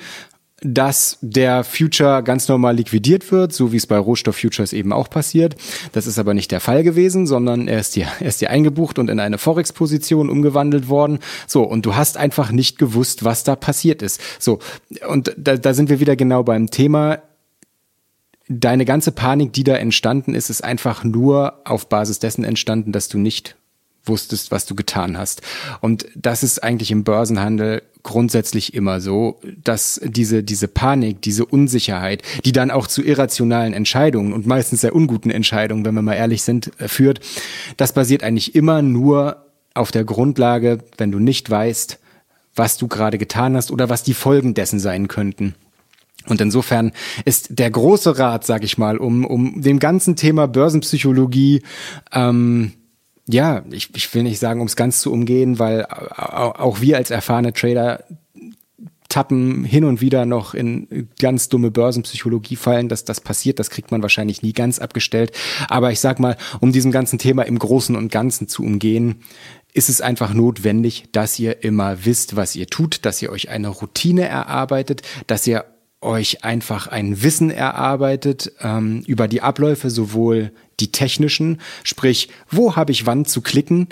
dass 0.62 1.18
der 1.20 1.64
Future 1.64 2.22
ganz 2.22 2.48
normal 2.48 2.76
liquidiert 2.76 3.30
wird, 3.32 3.52
so 3.52 3.72
wie 3.72 3.76
es 3.76 3.86
bei 3.86 3.98
Rohstoff-Futures 3.98 4.72
eben 4.72 4.92
auch 4.92 5.10
passiert. 5.10 5.56
Das 5.92 6.06
ist 6.06 6.18
aber 6.18 6.34
nicht 6.34 6.52
der 6.52 6.60
Fall 6.60 6.82
gewesen, 6.82 7.26
sondern 7.26 7.68
er 7.68 7.80
ist 7.80 7.96
dir, 7.96 8.06
er 8.20 8.26
ist 8.26 8.40
dir 8.40 8.50
eingebucht 8.50 8.98
und 8.98 9.10
in 9.10 9.20
eine 9.20 9.38
Forex-Position 9.38 10.30
umgewandelt 10.30 10.88
worden. 10.88 11.18
So, 11.46 11.62
und 11.62 11.84
du 11.84 11.96
hast 11.96 12.16
einfach 12.16 12.52
nicht 12.52 12.78
gewusst, 12.78 13.24
was 13.24 13.44
da 13.44 13.56
passiert 13.56 14.02
ist. 14.02 14.20
So, 14.38 14.60
und 15.08 15.34
da, 15.36 15.56
da 15.56 15.74
sind 15.74 15.88
wir 15.88 16.00
wieder 16.00 16.16
genau 16.16 16.42
beim 16.42 16.70
Thema 16.70 17.18
deine 18.48 18.84
ganze 18.84 19.12
Panik, 19.12 19.52
die 19.52 19.64
da 19.64 19.76
entstanden 19.76 20.34
ist, 20.34 20.50
ist 20.50 20.62
einfach 20.62 21.04
nur 21.04 21.60
auf 21.64 21.88
Basis 21.88 22.18
dessen 22.18 22.44
entstanden, 22.44 22.92
dass 22.92 23.08
du 23.08 23.18
nicht 23.18 23.56
wusstest, 24.04 24.50
was 24.50 24.66
du 24.66 24.74
getan 24.74 25.16
hast. 25.16 25.42
Und 25.80 26.06
das 26.14 26.42
ist 26.42 26.62
eigentlich 26.62 26.90
im 26.90 27.04
Börsenhandel 27.04 27.82
grundsätzlich 28.02 28.74
immer 28.74 29.00
so, 29.00 29.40
dass 29.62 30.00
diese, 30.04 30.42
diese 30.42 30.68
Panik, 30.68 31.22
diese 31.22 31.44
Unsicherheit, 31.44 32.22
die 32.44 32.52
dann 32.52 32.70
auch 32.70 32.86
zu 32.86 33.02
irrationalen 33.02 33.72
Entscheidungen 33.72 34.32
und 34.32 34.46
meistens 34.46 34.80
sehr 34.80 34.94
unguten 34.94 35.30
Entscheidungen, 35.30 35.84
wenn 35.84 35.94
wir 35.94 36.02
mal 36.02 36.14
ehrlich 36.14 36.42
sind, 36.42 36.72
äh, 36.80 36.88
führt, 36.88 37.20
das 37.76 37.92
basiert 37.92 38.24
eigentlich 38.24 38.54
immer 38.54 38.82
nur 38.82 39.46
auf 39.74 39.92
der 39.92 40.04
Grundlage, 40.04 40.78
wenn 40.98 41.12
du 41.12 41.18
nicht 41.18 41.48
weißt, 41.48 41.98
was 42.54 42.76
du 42.76 42.88
gerade 42.88 43.18
getan 43.18 43.56
hast 43.56 43.70
oder 43.70 43.88
was 43.88 44.02
die 44.02 44.14
Folgen 44.14 44.54
dessen 44.54 44.78
sein 44.78 45.08
könnten. 45.08 45.54
Und 46.28 46.40
insofern 46.40 46.92
ist 47.24 47.58
der 47.58 47.70
große 47.70 48.18
Rat, 48.18 48.44
sag 48.46 48.62
ich 48.62 48.78
mal, 48.78 48.96
um, 48.98 49.24
um 49.24 49.62
dem 49.62 49.78
ganzen 49.78 50.14
Thema 50.14 50.46
Börsenpsychologie, 50.46 51.62
ähm, 52.12 52.72
ja, 53.28 53.64
ich, 53.70 53.94
ich 53.94 54.12
will 54.14 54.24
nicht 54.24 54.38
sagen, 54.38 54.60
um 54.60 54.66
es 54.66 54.76
ganz 54.76 55.00
zu 55.00 55.12
umgehen, 55.12 55.58
weil 55.58 55.86
auch 55.86 56.80
wir 56.80 56.96
als 56.96 57.10
erfahrene 57.10 57.52
Trader 57.52 58.04
tappen 59.12 59.64
hin 59.64 59.84
und 59.84 60.00
wieder 60.00 60.24
noch 60.24 60.54
in 60.54 61.08
ganz 61.18 61.50
dumme 61.50 61.70
Börsenpsychologie 61.70 62.56
fallen, 62.56 62.88
dass 62.88 63.04
das 63.04 63.20
passiert, 63.20 63.58
das 63.58 63.68
kriegt 63.68 63.90
man 63.90 64.00
wahrscheinlich 64.00 64.42
nie 64.42 64.54
ganz 64.54 64.78
abgestellt. 64.78 65.32
Aber 65.68 65.92
ich 65.92 66.00
sag 66.00 66.18
mal, 66.18 66.38
um 66.60 66.72
diesem 66.72 66.92
ganzen 66.92 67.18
Thema 67.18 67.42
im 67.42 67.58
Großen 67.58 67.94
und 67.94 68.10
Ganzen 68.10 68.48
zu 68.48 68.62
umgehen, 68.62 69.22
ist 69.74 69.90
es 69.90 70.00
einfach 70.00 70.32
notwendig, 70.32 71.08
dass 71.12 71.38
ihr 71.38 71.62
immer 71.62 72.06
wisst, 72.06 72.36
was 72.36 72.56
ihr 72.56 72.68
tut, 72.68 73.04
dass 73.04 73.20
ihr 73.20 73.30
euch 73.30 73.50
eine 73.50 73.68
Routine 73.68 74.26
erarbeitet, 74.26 75.02
dass 75.26 75.46
ihr 75.46 75.66
euch 76.02 76.44
einfach 76.44 76.88
ein 76.88 77.22
Wissen 77.22 77.50
erarbeitet 77.50 78.52
ähm, 78.60 79.02
über 79.06 79.28
die 79.28 79.42
Abläufe, 79.42 79.90
sowohl 79.90 80.52
die 80.80 80.92
technischen, 80.92 81.60
sprich, 81.84 82.28
wo 82.50 82.76
habe 82.76 82.92
ich 82.92 83.06
wann 83.06 83.24
zu 83.24 83.40
klicken, 83.40 83.88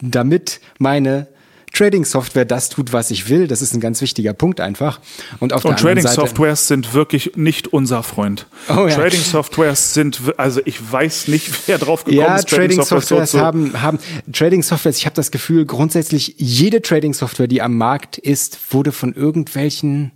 damit 0.00 0.60
meine 0.78 1.28
Trading-Software 1.76 2.44
das 2.44 2.70
tut, 2.70 2.92
was 2.92 3.10
ich 3.10 3.28
will. 3.28 3.48
Das 3.48 3.60
ist 3.60 3.74
ein 3.74 3.80
ganz 3.80 4.00
wichtiger 4.00 4.32
Punkt 4.32 4.60
einfach. 4.60 5.00
Und 5.40 5.52
auf 5.52 5.64
Und 5.64 5.78
Trading-Softwares 5.78 6.68
sind 6.68 6.94
wirklich 6.94 7.32
nicht 7.36 7.68
unser 7.68 8.02
Freund. 8.02 8.46
Oh 8.68 8.86
ja. 8.86 8.94
Trading-Softwares 8.94 9.92
sind, 9.92 10.20
also 10.38 10.60
ich 10.64 10.80
weiß 10.90 11.28
nicht, 11.28 11.50
wer 11.68 11.78
drauf 11.78 12.04
gekommen 12.04 12.26
ja, 12.26 12.36
ist, 12.36 12.48
Trading-Softwares 12.48 13.32
so 13.32 13.40
haben, 13.40 13.82
haben 13.82 13.98
Trading-Softwares, 14.32 14.96
ich 14.96 15.06
habe 15.06 15.16
das 15.16 15.30
Gefühl, 15.30 15.66
grundsätzlich 15.66 16.34
jede 16.38 16.80
Trading-Software, 16.80 17.46
die 17.46 17.60
am 17.60 17.76
Markt 17.76 18.16
ist, 18.16 18.58
wurde 18.70 18.92
von 18.92 19.12
irgendwelchen 19.12 20.12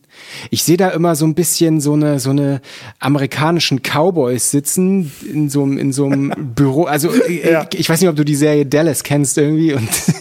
ich 0.51 0.65
sehe 0.65 0.77
da 0.77 0.89
immer 0.89 1.15
so 1.15 1.25
ein 1.25 1.35
bisschen 1.35 1.81
so 1.81 1.93
eine 1.93 2.19
so 2.19 2.31
eine 2.31 2.61
amerikanischen 2.99 3.81
Cowboys 3.83 4.51
sitzen 4.51 5.13
in 5.33 5.49
so 5.49 5.63
einem 5.63 5.79
in 5.79 5.93
so 5.93 6.07
einem 6.07 6.33
Büro. 6.55 6.85
Also 6.85 7.11
äh, 7.11 7.53
Ja. 7.53 7.67
ich 7.73 7.89
weiß 7.89 8.01
nicht, 8.01 8.11
ob 8.11 8.17
du 8.17 8.25
die 8.25 8.35
Serie 8.35 8.67
Dallas 8.67 9.03
kennst 9.05 9.39
irgendwie 9.39 9.73
und 9.73 9.89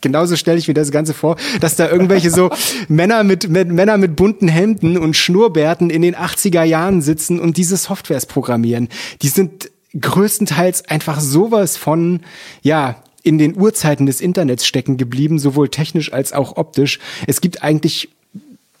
genauso 0.00 0.36
stelle 0.36 0.58
ich 0.58 0.68
mir 0.68 0.74
das 0.74 0.90
Ganze 0.90 1.14
vor, 1.14 1.36
dass 1.60 1.76
da 1.76 1.90
irgendwelche 1.90 2.30
so 2.30 2.50
Männer 2.88 3.24
mit, 3.24 3.48
mit 3.48 3.68
Männer 3.68 3.96
mit 3.96 4.16
bunten 4.16 4.48
Hemden 4.48 4.96
und 4.98 5.16
Schnurrbärten 5.16 5.90
in 5.90 6.02
den 6.02 6.14
80er 6.14 6.62
Jahren 6.62 7.02
sitzen 7.02 7.40
und 7.40 7.56
diese 7.56 7.76
Softwares 7.76 8.26
programmieren. 8.26 8.88
Die 9.22 9.28
sind 9.28 9.70
größtenteils 9.98 10.88
einfach 10.88 11.20
sowas 11.20 11.76
von 11.76 12.20
ja 12.62 13.02
in 13.22 13.38
den 13.38 13.56
Urzeiten 13.56 14.06
des 14.06 14.20
Internets 14.20 14.66
stecken 14.66 14.98
geblieben, 14.98 15.40
sowohl 15.40 15.68
technisch 15.68 16.12
als 16.12 16.32
auch 16.32 16.56
optisch. 16.56 17.00
Es 17.26 17.40
gibt 17.40 17.62
eigentlich 17.62 18.10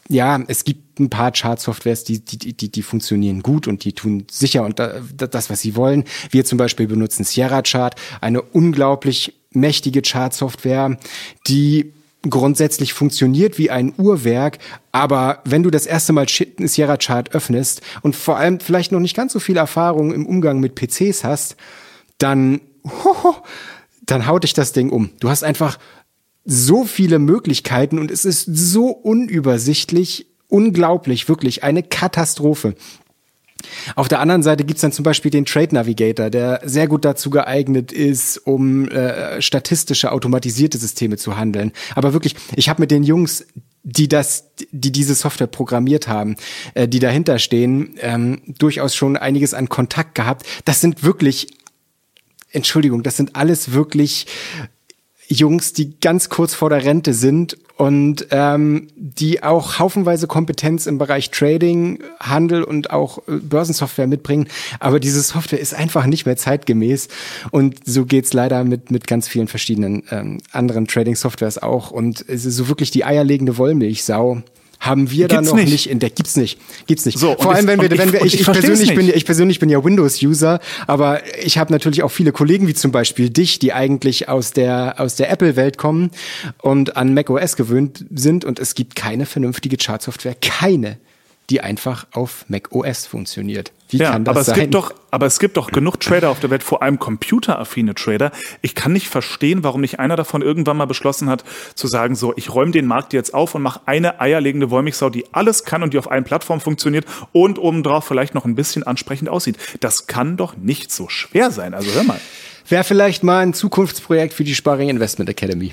ja, 0.08 0.42
es 0.46 0.64
gibt 0.64 1.00
ein 1.00 1.10
paar 1.10 1.32
Chart-Softwares, 1.32 2.04
die, 2.04 2.20
die, 2.20 2.52
die, 2.52 2.70
die 2.70 2.82
funktionieren 2.82 3.42
gut 3.42 3.66
und 3.66 3.84
die 3.84 3.92
tun 3.92 4.24
sicher 4.30 4.64
und 4.64 4.78
da, 4.78 5.00
das, 5.16 5.50
was 5.50 5.60
sie 5.60 5.76
wollen. 5.76 6.04
Wir 6.30 6.44
zum 6.44 6.58
Beispiel 6.58 6.86
benutzen 6.86 7.24
Sierra 7.24 7.62
Chart, 7.62 7.94
eine 8.20 8.40
unglaublich 8.42 9.34
mächtige 9.56 10.02
Chart-Software, 10.02 10.96
die 11.48 11.92
grundsätzlich 12.30 12.92
funktioniert 12.92 13.58
wie 13.58 13.70
ein 13.70 13.92
Uhrwerk, 13.96 14.58
aber 14.92 15.40
wenn 15.44 15.62
du 15.62 15.70
das 15.70 15.86
erste 15.86 16.12
Mal 16.12 16.26
Sierra 16.28 16.96
Chart 16.96 17.34
öffnest 17.34 17.82
und 18.02 18.16
vor 18.16 18.36
allem 18.36 18.60
vielleicht 18.60 18.92
noch 18.92 19.00
nicht 19.00 19.16
ganz 19.16 19.32
so 19.32 19.40
viel 19.40 19.56
Erfahrung 19.56 20.12
im 20.12 20.26
Umgang 20.26 20.60
mit 20.60 20.74
PCs 20.74 21.24
hast, 21.24 21.56
dann, 22.18 22.60
hoho, 22.84 23.36
dann 24.04 24.26
haut 24.26 24.44
dich 24.44 24.54
das 24.54 24.72
Ding 24.72 24.90
um. 24.90 25.10
Du 25.20 25.28
hast 25.28 25.44
einfach 25.44 25.78
so 26.44 26.84
viele 26.84 27.18
Möglichkeiten 27.18 27.98
und 27.98 28.10
es 28.10 28.24
ist 28.24 28.44
so 28.44 28.88
unübersichtlich, 28.88 30.26
unglaublich, 30.48 31.28
wirklich 31.28 31.64
eine 31.64 31.82
Katastrophe. 31.82 32.74
Auf 33.94 34.08
der 34.08 34.20
anderen 34.20 34.42
Seite 34.42 34.64
gibt's 34.64 34.82
dann 34.82 34.92
zum 34.92 35.02
Beispiel 35.02 35.30
den 35.30 35.44
Trade 35.44 35.74
Navigator, 35.74 36.30
der 36.30 36.60
sehr 36.64 36.88
gut 36.88 37.04
dazu 37.04 37.30
geeignet 37.30 37.92
ist, 37.92 38.38
um 38.38 38.88
äh, 38.88 39.40
statistische, 39.40 40.12
automatisierte 40.12 40.78
Systeme 40.78 41.16
zu 41.16 41.36
handeln. 41.36 41.72
Aber 41.94 42.12
wirklich, 42.12 42.36
ich 42.54 42.68
habe 42.68 42.82
mit 42.82 42.90
den 42.90 43.02
Jungs, 43.02 43.46
die 43.82 44.08
das, 44.08 44.50
die 44.72 44.92
diese 44.92 45.14
Software 45.14 45.46
programmiert 45.46 46.08
haben, 46.08 46.36
äh, 46.74 46.88
die 46.88 46.98
dahinter 46.98 47.38
stehen, 47.38 47.94
ähm, 48.00 48.42
durchaus 48.58 48.94
schon 48.94 49.16
einiges 49.16 49.54
an 49.54 49.68
Kontakt 49.68 50.14
gehabt. 50.14 50.44
Das 50.64 50.80
sind 50.80 51.02
wirklich, 51.02 51.54
Entschuldigung, 52.50 53.02
das 53.02 53.16
sind 53.16 53.36
alles 53.36 53.72
wirklich 53.72 54.26
Jungs, 55.28 55.72
die 55.72 55.98
ganz 56.00 56.28
kurz 56.28 56.54
vor 56.54 56.70
der 56.70 56.84
Rente 56.84 57.12
sind 57.14 57.56
und 57.76 58.28
ähm, 58.30 58.88
die 58.96 59.42
auch 59.42 59.78
haufenweise 59.78 60.26
Kompetenz 60.26 60.86
im 60.86 60.98
Bereich 60.98 61.30
Trading, 61.30 61.98
Handel 62.20 62.62
und 62.62 62.90
auch 62.90 63.18
äh, 63.28 63.32
Börsensoftware 63.32 64.06
mitbringen. 64.06 64.48
Aber 64.80 64.98
diese 64.98 65.20
Software 65.20 65.60
ist 65.60 65.74
einfach 65.74 66.06
nicht 66.06 66.24
mehr 66.24 66.36
zeitgemäß. 66.36 67.08
Und 67.50 67.80
so 67.84 68.06
geht's 68.06 68.32
leider 68.32 68.64
mit, 68.64 68.90
mit 68.90 69.06
ganz 69.06 69.28
vielen 69.28 69.48
verschiedenen 69.48 70.04
ähm, 70.10 70.38
anderen 70.52 70.86
Trading-Softwares 70.86 71.62
auch. 71.62 71.90
Und 71.90 72.24
es 72.28 72.46
ist 72.46 72.56
so 72.56 72.68
wirklich 72.68 72.90
die 72.90 73.04
eierlegende 73.04 73.58
Wollmilchsau 73.58 74.42
haben 74.80 75.10
wir 75.10 75.28
da 75.28 75.36
Gibt's 75.36 75.50
noch 75.50 75.56
nicht. 75.56 75.70
nicht 75.72 75.90
entdeckt. 75.90 76.16
Gibt's 76.16 76.36
nicht. 76.36 76.58
Gibt's 76.86 77.06
nicht. 77.06 77.18
So, 77.18 77.36
Vor 77.38 77.54
allem, 77.54 77.66
wenn 77.66 77.80
wir, 77.80 77.90
wenn 77.90 78.12
wir, 78.12 78.24
ich, 78.24 78.34
ich 78.34 78.40
ich, 78.40 78.46
persönlich 78.46 78.94
bin, 78.94 79.08
ich 79.08 79.24
persönlich 79.24 79.58
bin 79.58 79.68
ja 79.68 79.82
Windows-User, 79.82 80.60
aber 80.86 81.20
ich 81.42 81.58
habe 81.58 81.72
natürlich 81.72 82.02
auch 82.02 82.10
viele 82.10 82.32
Kollegen, 82.32 82.68
wie 82.68 82.74
zum 82.74 82.92
Beispiel 82.92 83.30
dich, 83.30 83.58
die 83.58 83.72
eigentlich 83.72 84.28
aus 84.28 84.52
der, 84.52 84.96
aus 84.98 85.16
der 85.16 85.30
Apple-Welt 85.30 85.78
kommen 85.78 86.10
und 86.62 86.96
an 86.96 87.14
macOS 87.14 87.56
gewöhnt 87.56 88.04
sind 88.14 88.44
und 88.44 88.58
es 88.58 88.74
gibt 88.74 88.96
keine 88.96 89.26
vernünftige 89.26 89.76
Chartsoftware, 89.76 90.36
keine, 90.40 90.98
die 91.50 91.60
einfach 91.60 92.06
auf 92.12 92.44
macOS 92.48 93.06
funktioniert. 93.06 93.72
Wie 93.88 93.98
Ja, 93.98 94.10
kann 94.10 94.24
das 94.24 94.32
aber 94.32 94.40
es 94.40 94.46
sein? 94.46 94.60
gibt 94.60 94.74
doch, 94.74 94.92
aber 95.12 95.26
es 95.26 95.38
gibt 95.38 95.56
doch 95.56 95.70
genug 95.70 96.00
Trader 96.00 96.30
auf 96.30 96.40
der 96.40 96.50
Welt, 96.50 96.64
vor 96.64 96.82
allem 96.82 96.98
computeraffine 96.98 97.94
Trader. 97.94 98.32
Ich 98.62 98.74
kann 98.74 98.92
nicht 98.92 99.08
verstehen, 99.08 99.62
warum 99.62 99.80
nicht 99.80 100.00
einer 100.00 100.16
davon 100.16 100.42
irgendwann 100.42 100.76
mal 100.76 100.86
beschlossen 100.86 101.28
hat, 101.30 101.44
zu 101.76 101.86
sagen, 101.86 102.16
so, 102.16 102.32
ich 102.36 102.52
räume 102.52 102.72
den 102.72 102.86
Markt 102.86 103.12
jetzt 103.12 103.32
auf 103.32 103.54
und 103.54 103.62
mache 103.62 103.80
eine 103.86 104.20
eierlegende 104.20 104.70
Wollmilchsau, 104.70 105.08
die 105.08 105.32
alles 105.32 105.64
kann 105.64 105.84
und 105.84 105.94
die 105.94 105.98
auf 105.98 106.10
allen 106.10 106.24
Plattformen 106.24 106.60
funktioniert 106.60 107.06
und 107.32 107.58
obendrauf 107.58 108.04
vielleicht 108.04 108.34
noch 108.34 108.44
ein 108.44 108.56
bisschen 108.56 108.82
ansprechend 108.82 109.28
aussieht. 109.28 109.56
Das 109.80 110.08
kann 110.08 110.36
doch 110.36 110.56
nicht 110.56 110.90
so 110.90 111.08
schwer 111.08 111.52
sein. 111.52 111.72
Also 111.74 111.92
hör 111.92 112.02
mal. 112.02 112.20
Wäre 112.68 112.84
vielleicht 112.84 113.22
mal 113.22 113.40
ein 113.40 113.54
Zukunftsprojekt 113.54 114.34
für 114.34 114.44
die 114.44 114.54
Sparing 114.54 114.88
Investment 114.88 115.30
Academy. 115.30 115.72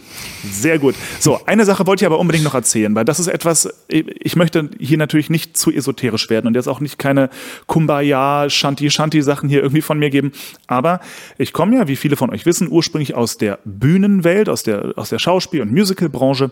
Sehr 0.50 0.78
gut. 0.78 0.96
So, 1.20 1.40
eine 1.46 1.66
Sache 1.66 1.88
wollte 1.88 2.04
ich 2.04 2.06
aber 2.06 2.20
unbedingt 2.20 2.44
noch 2.44 2.54
erzählen, 2.54 2.94
weil 2.94 3.06
das 3.06 3.20
ist 3.20 3.28
etwas, 3.28 3.68
ich 3.88 4.36
möchte 4.36 4.70
hier 4.80 4.98
natürlich 4.98 5.30
nicht 5.30 5.58
zu 5.58 5.72
esoterisch 5.72 6.30
werden 6.30 6.48
und 6.48 6.56
jetzt 6.56 6.68
auch 6.68 6.80
nicht 6.80 7.00
keine 7.00 7.30
Kumbaya, 7.66 8.50
Shanti, 8.50 8.92
Shanti 8.92 9.22
Sachen 9.22 9.50
hier 9.50 9.62
irgendwie 9.62 9.82
von 9.82 9.98
mir 9.98 10.10
geben. 10.10 10.32
Aber 10.68 11.00
ich 11.38 11.54
komme 11.54 11.78
ja, 11.78 11.88
wie 11.88 11.96
viele 11.96 12.16
von 12.16 12.30
euch 12.30 12.46
wissen, 12.46 12.70
ursprünglich 12.70 13.16
aus 13.16 13.38
der 13.38 13.60
Bühnenwelt, 13.66 14.50
aus 14.50 14.64
der, 14.64 14.94
aus 14.96 15.10
der 15.10 15.20
Schauspiel- 15.20 15.62
und 15.62 15.72
Musicalbranche. 15.72 16.52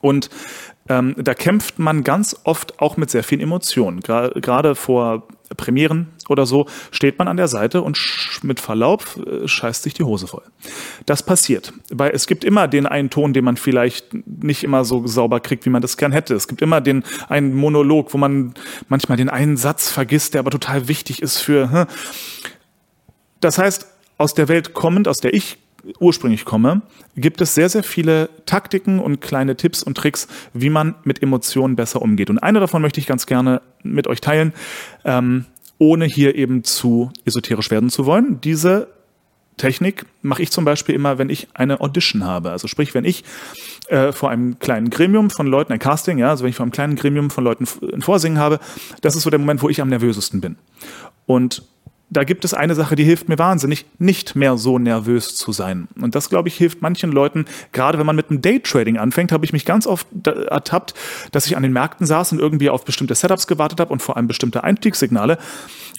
Und 0.00 0.28
ähm, 0.88 1.14
da 1.16 1.34
kämpft 1.34 1.78
man 1.78 2.04
ganz 2.04 2.36
oft 2.44 2.80
auch 2.80 2.96
mit 2.96 3.10
sehr 3.10 3.22
vielen 3.22 3.40
Emotionen. 3.40 4.00
Gra- 4.00 4.38
Gerade 4.40 4.74
vor 4.74 5.28
Premieren 5.56 6.08
oder 6.30 6.46
so, 6.46 6.66
steht 6.90 7.18
man 7.18 7.28
an 7.28 7.36
der 7.36 7.48
Seite 7.48 7.82
und 7.82 7.98
mit 8.42 8.60
Verlaub 8.60 9.04
äh, 9.26 9.46
scheißt 9.48 9.82
sich 9.82 9.94
die 9.94 10.04
Hose 10.04 10.26
voll. 10.26 10.42
Das 11.06 11.22
passiert. 11.22 11.72
Weil 11.90 12.12
es 12.12 12.26
gibt 12.26 12.44
immer 12.44 12.68
den 12.68 12.86
einen 12.86 13.10
Ton, 13.10 13.32
den 13.32 13.44
man 13.44 13.56
vielleicht 13.56 14.14
nicht 14.26 14.64
immer 14.64 14.84
so 14.84 15.06
sauber 15.06 15.40
kriegt, 15.40 15.66
wie 15.66 15.70
man 15.70 15.82
das 15.82 15.96
gern 15.96 16.12
hätte. 16.12 16.34
Es 16.34 16.48
gibt 16.48 16.62
immer 16.62 16.80
den 16.80 17.04
einen 17.28 17.54
Monolog, 17.54 18.12
wo 18.14 18.18
man 18.18 18.54
manchmal 18.88 19.16
den 19.16 19.28
einen 19.28 19.56
Satz 19.56 19.90
vergisst, 19.90 20.34
der 20.34 20.40
aber 20.40 20.50
total 20.50 20.88
wichtig 20.88 21.22
ist 21.22 21.38
für. 21.38 21.70
Hm. 21.70 21.86
Das 23.40 23.58
heißt, 23.58 23.86
aus 24.16 24.34
der 24.34 24.48
Welt 24.48 24.74
kommend, 24.74 25.08
aus 25.08 25.18
der 25.18 25.34
ich 25.34 25.58
ursprünglich 26.00 26.44
komme, 26.44 26.82
gibt 27.16 27.40
es 27.40 27.54
sehr, 27.54 27.68
sehr 27.68 27.82
viele 27.82 28.30
Taktiken 28.46 28.98
und 28.98 29.20
kleine 29.20 29.56
Tipps 29.56 29.82
und 29.82 29.96
Tricks, 29.96 30.28
wie 30.52 30.70
man 30.70 30.94
mit 31.04 31.22
Emotionen 31.22 31.76
besser 31.76 32.02
umgeht. 32.02 32.30
Und 32.30 32.38
eine 32.38 32.60
davon 32.60 32.82
möchte 32.82 33.00
ich 33.00 33.06
ganz 33.06 33.26
gerne 33.26 33.60
mit 33.82 34.06
euch 34.06 34.20
teilen, 34.20 34.52
ähm, 35.04 35.44
ohne 35.78 36.06
hier 36.06 36.34
eben 36.34 36.64
zu 36.64 37.10
esoterisch 37.24 37.70
werden 37.70 37.90
zu 37.90 38.06
wollen. 38.06 38.40
Diese 38.40 38.88
Technik 39.56 40.06
mache 40.22 40.42
ich 40.42 40.50
zum 40.50 40.64
Beispiel 40.64 40.94
immer, 40.94 41.18
wenn 41.18 41.30
ich 41.30 41.48
eine 41.54 41.80
Audition 41.80 42.24
habe. 42.24 42.50
Also 42.50 42.66
sprich, 42.66 42.94
wenn 42.94 43.04
ich 43.04 43.24
äh, 43.88 44.12
vor 44.12 44.30
einem 44.30 44.58
kleinen 44.58 44.90
Gremium 44.90 45.30
von 45.30 45.46
Leuten, 45.46 45.72
ein 45.72 45.78
Casting, 45.78 46.18
ja, 46.18 46.30
also 46.30 46.42
wenn 46.42 46.50
ich 46.50 46.56
vor 46.56 46.64
einem 46.64 46.72
kleinen 46.72 46.96
Gremium 46.96 47.30
von 47.30 47.44
Leuten 47.44 47.66
ein 47.92 48.02
Vorsingen 48.02 48.38
habe, 48.38 48.58
das 49.00 49.16
ist 49.16 49.22
so 49.22 49.30
der 49.30 49.38
Moment, 49.38 49.62
wo 49.62 49.68
ich 49.68 49.80
am 49.80 49.88
nervösesten 49.88 50.40
bin. 50.40 50.56
Und 51.26 51.62
da 52.16 52.24
gibt 52.24 52.44
es 52.44 52.54
eine 52.54 52.74
Sache, 52.74 52.96
die 52.96 53.04
hilft 53.04 53.28
mir 53.28 53.38
wahnsinnig, 53.38 53.86
nicht 53.98 54.36
mehr 54.36 54.56
so 54.56 54.78
nervös 54.78 55.34
zu 55.34 55.52
sein. 55.52 55.88
Und 56.00 56.14
das, 56.14 56.30
glaube 56.30 56.48
ich, 56.48 56.56
hilft 56.56 56.80
manchen 56.80 57.10
Leuten, 57.10 57.44
gerade 57.72 57.98
wenn 57.98 58.06
man 58.06 58.16
mit 58.16 58.30
einem 58.30 58.40
Daytrading 58.40 58.98
anfängt, 58.98 59.32
habe 59.32 59.44
ich 59.44 59.52
mich 59.52 59.64
ganz 59.64 59.86
oft 59.86 60.06
ertappt, 60.24 60.94
dass 61.32 61.46
ich 61.46 61.56
an 61.56 61.62
den 61.62 61.72
Märkten 61.72 62.06
saß 62.06 62.32
und 62.32 62.38
irgendwie 62.38 62.70
auf 62.70 62.84
bestimmte 62.84 63.14
Setups 63.14 63.46
gewartet 63.46 63.80
habe 63.80 63.92
und 63.92 64.00
vor 64.00 64.16
allem 64.16 64.28
bestimmte 64.28 64.62
Einstiegssignale 64.64 65.38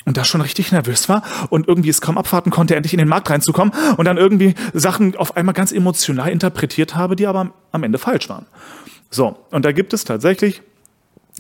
und 0.05 0.17
da 0.17 0.23
schon 0.23 0.41
richtig 0.41 0.71
nervös 0.71 1.09
war 1.09 1.23
und 1.49 1.67
irgendwie 1.67 1.89
es 1.89 1.99
kaum 1.99 2.17
abwarten 2.17 2.49
konnte, 2.49 2.75
endlich 2.75 2.93
in 2.93 2.99
den 2.99 3.07
Markt 3.09 3.29
reinzukommen 3.29 3.73
und 3.97 4.05
dann 4.05 4.17
irgendwie 4.17 4.55
Sachen 4.73 5.15
auf 5.17 5.35
einmal 5.35 5.53
ganz 5.53 5.71
emotional 5.71 6.29
interpretiert 6.29 6.95
habe, 6.95 7.15
die 7.15 7.27
aber 7.27 7.51
am 7.71 7.83
Ende 7.83 7.97
falsch 7.97 8.29
waren. 8.29 8.45
So, 9.09 9.37
und 9.51 9.65
da 9.65 9.71
gibt 9.71 9.93
es 9.93 10.03
tatsächlich 10.03 10.61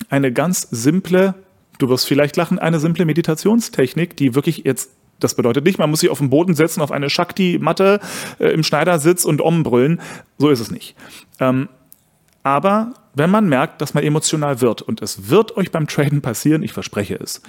eine 0.09 0.33
ganz 0.33 0.67
simple 0.71 1.35
du 1.77 1.89
wirst 1.89 2.07
vielleicht 2.07 2.35
lachen, 2.35 2.59
eine 2.59 2.79
simple 2.79 3.05
Meditationstechnik, 3.05 4.17
die 4.17 4.35
wirklich 4.35 4.63
jetzt 4.65 4.91
das 5.19 5.35
bedeutet 5.35 5.63
nicht, 5.63 5.79
man 5.79 5.89
muss 5.89 6.01
sich 6.01 6.09
auf 6.09 6.19
den 6.19 6.29
Boden 6.29 6.55
setzen, 6.55 6.81
auf 6.81 6.91
eine 6.91 7.09
Shakti-Matte 7.09 8.01
äh, 8.39 8.47
im 8.47 8.63
Schneidersitz 8.63 9.23
und 9.23 9.41
ombrüllen. 9.41 10.01
So 10.37 10.49
ist 10.49 10.59
es 10.59 10.71
nicht. 10.71 10.95
Ähm, 11.39 11.69
aber 12.43 12.93
wenn 13.13 13.29
man 13.29 13.47
merkt, 13.47 13.81
dass 13.81 13.93
man 13.93 14.03
emotional 14.03 14.61
wird, 14.61 14.81
und 14.81 15.01
es 15.01 15.29
wird 15.29 15.55
euch 15.57 15.71
beim 15.71 15.87
Traden 15.87 16.21
passieren, 16.21 16.63
ich 16.63 16.73
verspreche 16.73 17.15
es, 17.15 17.41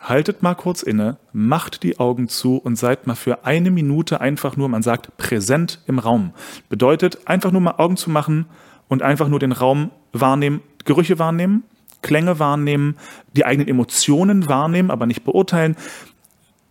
haltet 0.00 0.42
mal 0.42 0.54
kurz 0.54 0.82
inne, 0.82 1.18
macht 1.32 1.82
die 1.82 1.98
Augen 1.98 2.28
zu 2.28 2.56
und 2.56 2.76
seid 2.76 3.06
mal 3.06 3.14
für 3.14 3.44
eine 3.44 3.70
Minute 3.70 4.20
einfach 4.20 4.56
nur, 4.56 4.68
man 4.68 4.82
sagt, 4.82 5.16
präsent 5.16 5.80
im 5.86 5.98
Raum. 5.98 6.32
Bedeutet, 6.68 7.26
einfach 7.26 7.52
nur 7.52 7.60
mal 7.60 7.74
Augen 7.78 7.96
zu 7.96 8.10
machen 8.10 8.46
und 8.88 9.02
einfach 9.02 9.28
nur 9.28 9.38
den 9.38 9.52
Raum 9.52 9.90
wahrnehmen, 10.12 10.62
Gerüche 10.84 11.18
wahrnehmen, 11.18 11.64
Klänge 12.02 12.38
wahrnehmen, 12.38 12.96
die 13.34 13.44
eigenen 13.44 13.68
Emotionen 13.68 14.48
wahrnehmen, 14.48 14.90
aber 14.90 15.06
nicht 15.06 15.24
beurteilen. 15.24 15.76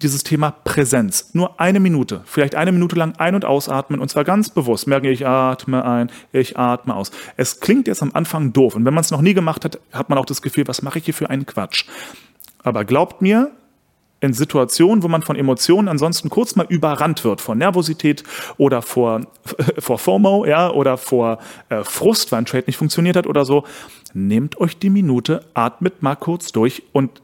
Dieses 0.01 0.24
Thema 0.24 0.51
Präsenz. 0.51 1.34
Nur 1.34 1.60
eine 1.60 1.79
Minute, 1.79 2.22
vielleicht 2.25 2.55
eine 2.55 2.72
Minute 2.72 2.96
lang 2.98 3.13
ein- 3.17 3.34
und 3.34 3.46
ausatmen 3.46 4.00
und 4.00 4.10
zwar 4.10 4.25
ganz 4.25 4.50
bewusst. 4.50 4.88
Merke 4.88 5.10
ich 5.10 5.25
atme 5.25 5.86
ein, 5.86 6.12
ich 6.34 6.58
atme 6.58 6.96
aus. 6.96 7.12
Es 7.38 7.62
klingt 7.62 7.88
jetzt 7.88 8.01
am 8.01 8.12
Anfang 8.13 8.51
doof 8.51 8.75
und 8.75 8.86
wenn 8.86 8.94
man 8.94 9.01
es 9.01 9.12
noch 9.12 9.22
nie 9.22 9.34
gemacht 9.34 9.63
hat, 9.63 9.79
hat 9.94 10.10
man 10.10 10.17
auch 10.17 10.25
das 10.25 10.41
Gefühl, 10.41 10.67
was 10.67 10.82
mache 10.82 11.00
ich 11.00 11.05
hier 11.05 11.13
für 11.13 11.29
einen 11.29 11.46
Quatsch. 11.46 11.86
Aber 12.62 12.84
glaubt 12.84 13.22
mir, 13.22 13.51
in 14.22 14.34
Situationen, 14.34 15.04
wo 15.04 15.08
man 15.08 15.22
von 15.22 15.36
Emotionen 15.36 15.88
ansonsten 15.88 16.30
kurz 16.30 16.56
mal 16.56 16.66
überrannt 16.68 17.24
wird, 17.24 17.42
vor 17.42 17.56
Nervosität 17.56 18.24
oder 18.58 18.82
vor, 18.82 19.22
vor 19.80 19.98
FOMO, 19.98 20.46
ja, 20.46 20.72
oder 20.72 20.98
vor 20.98 21.40
äh, 21.70 21.84
Frust, 21.84 22.32
weil 22.32 22.40
ein 22.40 22.46
Trade 22.46 22.66
nicht 22.68 22.78
funktioniert 22.78 23.16
hat 23.16 23.28
oder 23.28 23.46
so, 23.46 23.66
nehmt 24.14 24.60
euch 24.60 24.78
die 24.78 24.90
Minute, 24.90 25.46
atmet 25.54 26.02
mal 26.02 26.16
kurz 26.16 26.52
durch 26.52 26.84
und 26.92 27.22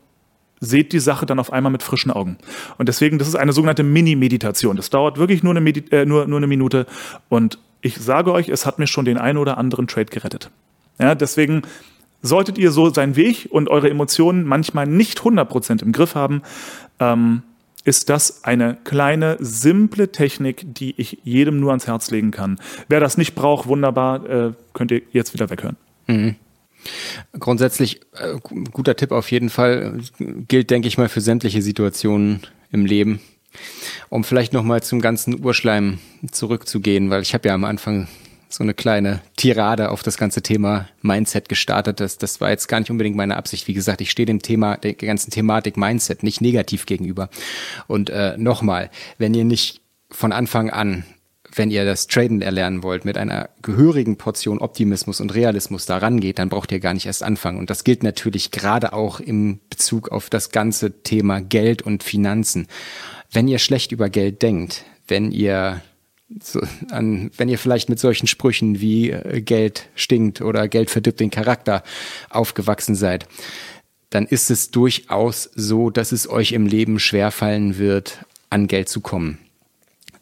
seht 0.59 0.93
die 0.93 0.99
Sache 0.99 1.25
dann 1.25 1.39
auf 1.39 1.51
einmal 1.51 1.71
mit 1.71 1.81
frischen 1.81 2.11
Augen. 2.11 2.37
Und 2.77 2.87
deswegen, 2.87 3.17
das 3.17 3.27
ist 3.27 3.35
eine 3.35 3.51
sogenannte 3.51 3.83
Mini-Meditation. 3.83 4.77
Das 4.77 4.91
dauert 4.91 5.17
wirklich 5.17 5.41
nur 5.41 5.51
eine, 5.51 5.61
Medi 5.61 5.83
äh, 5.91 6.05
nur, 6.05 6.27
nur 6.27 6.37
eine 6.37 6.47
Minute. 6.47 6.85
Und 7.29 7.57
ich 7.81 7.97
sage 7.97 8.31
euch, 8.31 8.47
es 8.47 8.67
hat 8.67 8.77
mir 8.77 8.85
schon 8.85 9.05
den 9.05 9.17
einen 9.17 9.39
oder 9.39 9.57
anderen 9.57 9.87
Trade 9.87 10.05
gerettet. 10.05 10.51
Ja, 10.99 11.15
deswegen 11.15 11.63
solltet 12.21 12.57
ihr 12.57 12.71
so 12.71 12.93
sein 12.93 13.15
wie 13.15 13.23
ich 13.23 13.51
und 13.51 13.69
eure 13.69 13.89
Emotionen 13.89 14.45
manchmal 14.45 14.87
nicht 14.87 15.19
100% 15.19 15.81
im 15.81 15.91
Griff 15.91 16.15
haben, 16.15 16.41
ähm, 16.99 17.43
ist 17.83 18.09
das 18.09 18.43
eine 18.43 18.77
kleine, 18.83 19.37
simple 19.39 20.11
Technik, 20.11 20.65
die 20.67 20.93
ich 20.97 21.17
jedem 21.23 21.59
nur 21.59 21.71
ans 21.71 21.87
Herz 21.87 22.11
legen 22.11 22.31
kann. 22.31 22.59
Wer 22.87 22.99
das 22.99 23.17
nicht 23.17 23.33
braucht, 23.33 23.67
wunderbar, 23.67 24.29
äh, 24.29 24.53
könnt 24.73 24.91
ihr 24.91 25.01
jetzt 25.11 25.33
wieder 25.33 25.49
weghören. 25.49 25.77
Mhm. 26.07 26.35
Grundsätzlich 27.39 28.01
äh, 28.13 28.37
guter 28.71 28.95
Tipp 28.95 29.11
auf 29.11 29.31
jeden 29.31 29.49
Fall. 29.49 29.99
Gilt, 30.47 30.69
denke 30.69 30.87
ich 30.87 30.97
mal, 30.97 31.09
für 31.09 31.21
sämtliche 31.21 31.61
Situationen 31.61 32.41
im 32.71 32.85
Leben. 32.85 33.19
Um 34.09 34.23
vielleicht 34.23 34.53
nochmal 34.53 34.81
zum 34.81 35.01
ganzen 35.01 35.43
Urschleim 35.43 35.99
zurückzugehen, 36.31 37.09
weil 37.09 37.21
ich 37.21 37.33
habe 37.33 37.49
ja 37.49 37.53
am 37.53 37.65
Anfang 37.65 38.07
so 38.53 38.63
eine 38.63 38.73
kleine 38.73 39.21
Tirade 39.37 39.91
auf 39.91 40.03
das 40.03 40.17
ganze 40.17 40.41
Thema 40.41 40.87
Mindset 41.01 41.49
gestartet. 41.49 41.99
Das, 41.99 42.17
das 42.17 42.41
war 42.41 42.49
jetzt 42.49 42.67
gar 42.67 42.79
nicht 42.79 42.91
unbedingt 42.91 43.15
meine 43.15 43.37
Absicht. 43.37 43.67
Wie 43.67 43.73
gesagt, 43.73 44.01
ich 44.01 44.11
stehe 44.11 44.25
dem 44.25 44.41
Thema, 44.41 44.77
der 44.77 44.93
ganzen 44.93 45.31
Thematik 45.31 45.77
Mindset 45.77 46.23
nicht 46.23 46.41
negativ 46.41 46.85
gegenüber. 46.85 47.29
Und 47.87 48.09
äh, 48.09 48.37
nochmal, 48.37 48.89
wenn 49.17 49.33
ihr 49.33 49.45
nicht 49.45 49.81
von 50.09 50.31
Anfang 50.31 50.69
an 50.69 51.05
wenn 51.55 51.71
ihr 51.71 51.85
das 51.85 52.07
Traden 52.07 52.41
erlernen 52.41 52.83
wollt, 52.83 53.05
mit 53.05 53.17
einer 53.17 53.49
gehörigen 53.61 54.17
Portion 54.17 54.59
Optimismus 54.59 55.19
und 55.19 55.33
Realismus 55.33 55.85
da 55.85 55.97
rangeht, 55.97 56.39
dann 56.39 56.49
braucht 56.49 56.71
ihr 56.71 56.79
gar 56.79 56.93
nicht 56.93 57.05
erst 57.05 57.23
anfangen. 57.23 57.59
Und 57.59 57.69
das 57.69 57.83
gilt 57.83 58.03
natürlich 58.03 58.51
gerade 58.51 58.93
auch 58.93 59.19
im 59.19 59.59
Bezug 59.69 60.09
auf 60.09 60.29
das 60.29 60.51
ganze 60.51 61.03
Thema 61.03 61.41
Geld 61.41 61.81
und 61.81 62.03
Finanzen. 62.03 62.67
Wenn 63.31 63.47
ihr 63.47 63.59
schlecht 63.59 63.91
über 63.91 64.09
Geld 64.09 64.41
denkt, 64.41 64.85
wenn 65.07 65.31
ihr 65.31 65.81
so, 66.41 66.61
an, 66.89 67.31
wenn 67.37 67.49
ihr 67.49 67.57
vielleicht 67.57 67.89
mit 67.89 67.99
solchen 67.99 68.27
Sprüchen 68.27 68.79
wie 68.79 69.11
äh, 69.11 69.41
Geld 69.41 69.89
stinkt 69.95 70.41
oder 70.41 70.67
Geld 70.67 70.89
verdirbt 70.89 71.19
den 71.19 71.31
Charakter 71.31 71.83
aufgewachsen 72.29 72.95
seid, 72.95 73.27
dann 74.09 74.25
ist 74.25 74.51
es 74.51 74.71
durchaus 74.71 75.49
so, 75.55 75.89
dass 75.89 76.11
es 76.11 76.29
euch 76.29 76.51
im 76.51 76.67
Leben 76.67 76.99
schwerfallen 76.99 77.77
wird, 77.77 78.25
an 78.49 78.67
Geld 78.67 78.89
zu 78.89 79.01
kommen. 79.01 79.37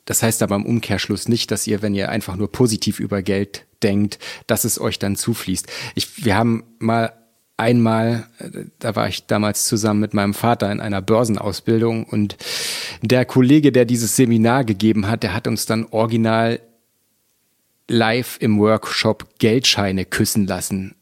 Das 0.06 0.24
heißt 0.24 0.42
aber 0.42 0.56
im 0.56 0.66
Umkehrschluss 0.66 1.28
nicht, 1.28 1.52
dass 1.52 1.68
ihr, 1.68 1.82
wenn 1.82 1.94
ihr 1.94 2.10
einfach 2.10 2.36
nur 2.36 2.52
positiv 2.52 3.00
über 3.00 3.22
Geld 3.22 3.66
denkt, 3.84 4.20
dass 4.48 4.64
es 4.64 4.80
euch 4.80 5.00
dann 5.00 5.16
zufließt. 5.16 5.68
Ich, 5.96 6.26
wir 6.26 6.36
haben 6.36 6.64
mal 6.80 7.14
einmal, 7.60 8.26
da 8.80 8.96
war 8.96 9.08
ich 9.08 9.28
damals 9.28 9.66
zusammen 9.66 10.00
mit 10.00 10.14
meinem 10.14 10.34
Vater 10.34 10.72
in 10.72 10.80
einer 10.80 11.02
Börsenausbildung 11.02 12.06
und 12.06 12.38
der 13.02 13.26
Kollege, 13.26 13.72
der 13.72 13.86
dieses 13.86 14.16
Seminar 14.16 14.64
gegeben 14.64 15.08
hat, 15.08 15.24
der 15.24 15.34
hat 15.34 15.48
uns 15.48 15.66
dann 15.66 15.86
original 15.92 16.60
live 17.88 18.38
im 18.40 18.60
Workshop 18.60 19.40
Geldscheine 19.40 20.06
küssen 20.06 20.48
lassen. 20.48 20.96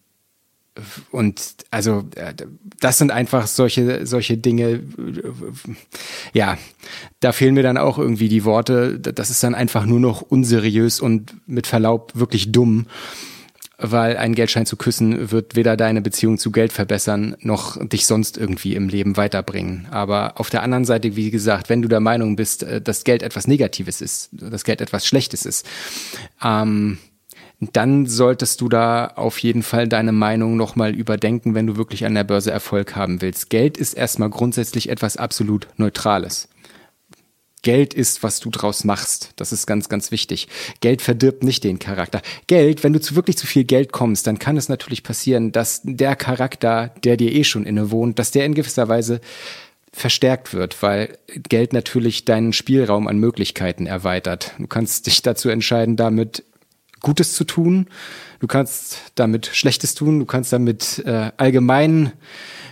Und 1.11 1.55
also 1.71 2.05
äh, 2.15 2.33
das 2.79 2.99
sind 2.99 3.11
einfach 3.11 3.47
solche 3.47 4.05
solche 4.05 4.37
Dinge 4.37 4.83
ja 6.33 6.55
da 7.19 7.31
fehlen 7.31 7.55
mir 7.55 7.63
dann 7.63 7.79
auch 7.79 7.97
irgendwie 7.97 8.29
die 8.29 8.45
Worte. 8.45 8.99
Das 8.99 9.31
ist 9.31 9.43
dann 9.43 9.55
einfach 9.55 9.87
nur 9.87 9.99
noch 9.99 10.21
unseriös 10.21 10.99
und 10.99 11.35
mit 11.47 11.65
Verlaub 11.65 12.11
wirklich 12.13 12.51
dumm 12.51 12.85
weil 13.77 14.17
ein 14.17 14.33
Geldschein 14.33 14.65
zu 14.65 14.75
küssen 14.75 15.31
wird 15.31 15.55
weder 15.55 15.77
deine 15.77 16.01
Beziehung 16.01 16.37
zu 16.37 16.51
Geld 16.51 16.73
verbessern 16.73 17.35
noch 17.39 17.77
dich 17.87 18.05
sonst 18.05 18.37
irgendwie 18.37 18.75
im 18.75 18.89
Leben 18.89 19.17
weiterbringen 19.17 19.87
aber 19.91 20.39
auf 20.39 20.49
der 20.49 20.63
anderen 20.63 20.85
Seite 20.85 21.15
wie 21.15 21.31
gesagt 21.31 21.69
wenn 21.69 21.81
du 21.81 21.87
der 21.87 21.99
Meinung 21.99 22.35
bist 22.35 22.63
äh, 22.63 22.81
dass 22.81 23.03
Geld 23.03 23.23
etwas 23.23 23.47
Negatives 23.47 24.01
ist 24.01 24.29
dass 24.31 24.63
Geld 24.63 24.81
etwas 24.81 25.05
Schlechtes 25.05 25.45
ist 25.45 25.67
ähm, 26.43 26.97
dann 27.59 28.05
solltest 28.05 28.61
du 28.61 28.69
da 28.69 29.07
auf 29.15 29.39
jeden 29.39 29.63
Fall 29.63 29.87
deine 29.87 30.11
Meinung 30.11 30.57
nochmal 30.57 30.93
überdenken, 30.93 31.55
wenn 31.55 31.65
du 31.65 31.75
wirklich 31.75 32.05
an 32.05 32.13
der 32.13 32.23
Börse 32.23 32.51
Erfolg 32.51 32.95
haben 32.95 33.21
willst. 33.21 33.49
Geld 33.49 33.77
ist 33.77 33.93
erstmal 33.93 34.29
grundsätzlich 34.29 34.89
etwas 34.89 35.17
absolut 35.17 35.67
Neutrales. 35.75 36.49
Geld 37.67 37.93
ist, 37.93 38.23
was 38.23 38.39
du 38.39 38.49
draus 38.49 38.86
machst. 38.86 39.32
Das 39.36 39.51
ist 39.51 39.67
ganz, 39.67 39.89
ganz 39.89 40.10
wichtig. 40.10 40.47
Geld 40.80 41.01
verdirbt 41.01 41.43
nicht 41.43 41.65
den 41.65 41.80
Charakter. 41.80 42.21
Geld, 42.47 42.82
wenn 42.82 42.93
du 42.93 43.01
zu 43.01 43.17
wirklich 43.17 43.38
zu 43.38 43.45
viel 43.45 43.65
Geld 43.65 43.91
kommst, 43.91 44.25
dann 44.25 44.39
kann 44.39 44.56
es 44.56 44.69
natürlich 44.69 45.03
passieren, 45.03 45.51
dass 45.51 45.82
der 45.84 46.15
Charakter, 46.15 46.93
der 47.03 47.17
dir 47.17 47.30
eh 47.30 47.43
schon 47.43 47.65
inne 47.65 47.91
wohnt, 47.91 48.19
dass 48.19 48.32
der 48.32 48.45
in 48.45 48.53
gewisser 48.53 48.88
Weise 48.88 49.19
verstärkt 49.91 50.53
wird, 50.53 50.82
weil 50.82 51.17
Geld 51.49 51.73
natürlich 51.73 52.23
deinen 52.23 52.53
Spielraum 52.53 53.06
an 53.06 53.17
Möglichkeiten 53.17 53.86
erweitert. 53.86 54.53
Du 54.58 54.67
kannst 54.67 55.06
dich 55.06 55.21
dazu 55.21 55.49
entscheiden, 55.49 55.97
damit 55.97 56.45
Gutes 57.01 57.34
zu 57.34 57.43
tun, 57.43 57.88
du 58.39 58.47
kannst 58.47 58.99
damit 59.15 59.47
Schlechtes 59.47 59.93
tun, 59.93 60.19
du 60.19 60.25
kannst 60.25 60.53
damit 60.53 61.03
äh, 61.06 61.32
allgemein 61.36 62.13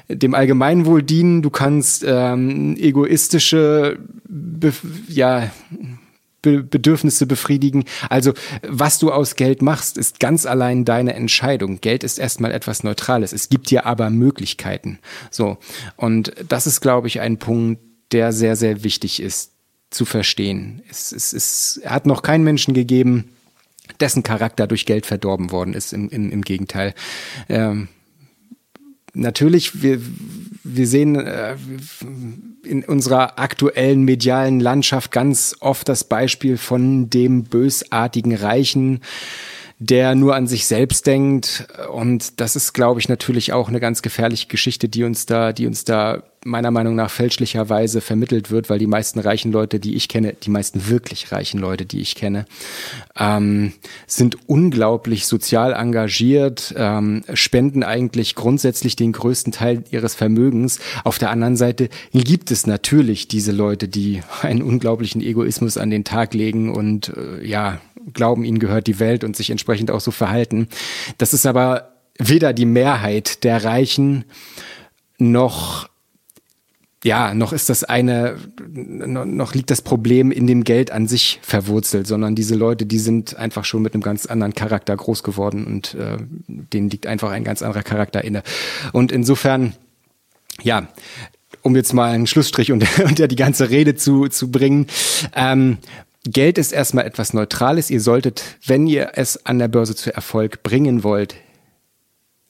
dem 0.07 0.33
Allgemeinwohl 0.33 1.03
dienen, 1.03 1.41
du 1.41 1.49
kannst 1.49 2.03
ähm, 2.07 2.75
egoistische, 2.77 3.97
Be 4.27 4.73
ja, 5.07 5.51
Be 6.41 6.61
Bedürfnisse 6.61 7.25
befriedigen. 7.25 7.85
Also 8.09 8.33
was 8.61 8.99
du 8.99 9.11
aus 9.11 9.35
Geld 9.35 9.63
machst, 9.63 9.97
ist 9.97 10.19
ganz 10.19 10.45
allein 10.45 10.85
deine 10.85 11.15
Entscheidung. 11.15 11.81
Geld 11.81 12.03
ist 12.03 12.19
erstmal 12.19 12.51
etwas 12.51 12.83
Neutrales. 12.83 13.33
Es 13.33 13.49
gibt 13.49 13.71
dir 13.71 13.87
aber 13.87 14.11
Möglichkeiten. 14.11 14.99
So. 15.31 15.57
Und 15.97 16.33
das 16.47 16.67
ist, 16.67 16.81
glaube 16.81 17.07
ich, 17.07 17.19
ein 17.19 17.37
Punkt, 17.37 17.81
der 18.11 18.31
sehr, 18.31 18.55
sehr 18.55 18.83
wichtig 18.83 19.21
ist 19.21 19.53
zu 19.89 20.05
verstehen. 20.05 20.83
Es, 20.89 21.11
es, 21.11 21.33
es 21.33 21.81
hat 21.85 22.05
noch 22.05 22.21
keinen 22.21 22.43
Menschen 22.43 22.75
gegeben, 22.75 23.31
dessen 23.99 24.21
Charakter 24.23 24.67
durch 24.67 24.85
Geld 24.85 25.05
verdorben 25.05 25.51
worden 25.51 25.73
ist. 25.73 25.93
Im, 25.93 26.09
im, 26.09 26.31
im 26.31 26.41
Gegenteil. 26.43 26.93
Ähm, 27.49 27.87
natürlich, 29.15 29.81
wir, 29.81 29.99
wir 30.63 30.87
sehen 30.87 31.15
äh, 31.15 31.55
in 32.63 32.83
unserer 32.83 33.39
aktuellen 33.39 34.03
medialen 34.03 34.59
Landschaft 34.59 35.11
ganz 35.11 35.55
oft 35.59 35.87
das 35.89 36.03
Beispiel 36.03 36.57
von 36.57 37.09
dem 37.09 37.43
bösartigen 37.43 38.35
Reichen, 38.35 39.01
der 39.79 40.15
nur 40.15 40.35
an 40.35 40.47
sich 40.47 40.65
selbst 40.65 41.05
denkt. 41.05 41.67
Und 41.91 42.39
das 42.39 42.55
ist, 42.55 42.73
glaube 42.73 42.99
ich, 42.99 43.09
natürlich 43.09 43.53
auch 43.53 43.67
eine 43.67 43.79
ganz 43.79 44.01
gefährliche 44.01 44.47
Geschichte, 44.47 44.87
die 44.87 45.03
uns 45.03 45.25
da, 45.25 45.51
die 45.51 45.67
uns 45.67 45.83
da 45.83 46.23
meiner 46.47 46.69
Meinung 46.69 46.95
nach 46.95 47.09
fälschlicherweise 47.09 48.01
vermittelt 48.01 48.51
wird, 48.51 48.69
weil 48.69 48.77
die 48.77 48.87
meisten 48.87 49.19
reichen 49.19 49.51
Leute, 49.51 49.79
die 49.79 49.95
ich 49.95 50.07
kenne, 50.07 50.35
die 50.43 50.51
meisten 50.51 50.87
wirklich 50.87 51.31
reichen 51.31 51.59
Leute, 51.59 51.87
die 51.87 52.01
ich 52.01 52.13
kenne, 52.13 52.45
ähm, 53.17 53.73
sind 54.05 54.37
unglaublich 54.47 55.25
sozial 55.25 55.73
engagiert, 55.73 56.73
ähm, 56.77 57.23
spenden 57.33 57.81
eigentlich 57.81 58.35
grundsätzlich 58.35 58.95
den 58.95 59.11
größten 59.11 59.53
Teil 59.53 59.83
ihres 59.89 60.13
Vermögens. 60.13 60.79
Auf 61.03 61.17
der 61.17 61.31
anderen 61.31 61.57
Seite 61.57 61.89
gibt 62.13 62.51
es 62.51 62.67
natürlich 62.67 63.27
diese 63.27 63.51
Leute, 63.51 63.87
die 63.87 64.21
einen 64.43 64.61
unglaublichen 64.61 65.21
Egoismus 65.21 65.77
an 65.77 65.89
den 65.89 66.03
Tag 66.03 66.35
legen 66.35 66.71
und 66.71 67.09
äh, 67.09 67.43
ja, 67.43 67.81
glauben, 68.13 68.43
ihnen 68.43 68.59
gehört 68.59 68.87
die 68.87 68.99
Welt 68.99 69.23
und 69.23 69.35
sich 69.35 69.49
entsprechend 69.49 69.91
auch 69.91 70.01
so 70.01 70.11
verhalten. 70.11 70.67
Das 71.17 71.33
ist 71.33 71.45
aber 71.45 71.93
weder 72.17 72.53
die 72.53 72.65
Mehrheit 72.65 73.43
der 73.43 73.63
Reichen 73.63 74.25
noch 75.17 75.89
ja, 77.05 77.35
noch 77.35 77.53
ist 77.53 77.69
das 77.69 77.83
eine, 77.83 78.35
noch 78.67 79.53
liegt 79.53 79.69
das 79.69 79.83
Problem 79.83 80.31
in 80.31 80.47
dem 80.47 80.63
Geld 80.63 80.89
an 80.89 81.07
sich 81.07 81.39
verwurzelt, 81.43 82.07
sondern 82.07 82.33
diese 82.33 82.55
Leute, 82.55 82.87
die 82.87 82.97
sind 82.97 83.35
einfach 83.35 83.63
schon 83.63 83.83
mit 83.83 83.93
einem 83.93 84.01
ganz 84.01 84.25
anderen 84.25 84.55
Charakter 84.55 84.97
groß 84.97 85.21
geworden 85.21 85.67
und 85.67 85.93
äh, 85.93 86.17
denen 86.47 86.89
liegt 86.89 87.05
einfach 87.05 87.29
ein 87.29 87.43
ganz 87.43 87.61
anderer 87.61 87.83
Charakter 87.83 88.23
inne. 88.23 88.41
Und 88.91 89.11
insofern, 89.11 89.73
ja, 90.63 90.87
um 91.61 91.75
jetzt 91.75 91.93
mal 91.93 92.09
einen 92.09 92.25
Schlussstrich 92.25 92.71
unter, 92.71 92.87
unter 93.05 93.27
die 93.27 93.35
ganze 93.35 93.69
Rede 93.69 93.93
zu, 93.93 94.27
zu 94.27 94.49
bringen, 94.49 94.87
ähm, 95.35 95.77
Geld 96.25 96.57
ist 96.57 96.71
erstmal 96.71 97.05
etwas 97.05 97.33
Neutrales. 97.33 97.89
Ihr 97.89 98.01
solltet, 98.01 98.43
wenn 98.65 98.87
ihr 98.87 99.11
es 99.13 99.45
an 99.45 99.59
der 99.59 99.67
Börse 99.67 99.95
zu 99.95 100.13
Erfolg 100.13 100.63
bringen 100.63 101.03
wollt, 101.03 101.35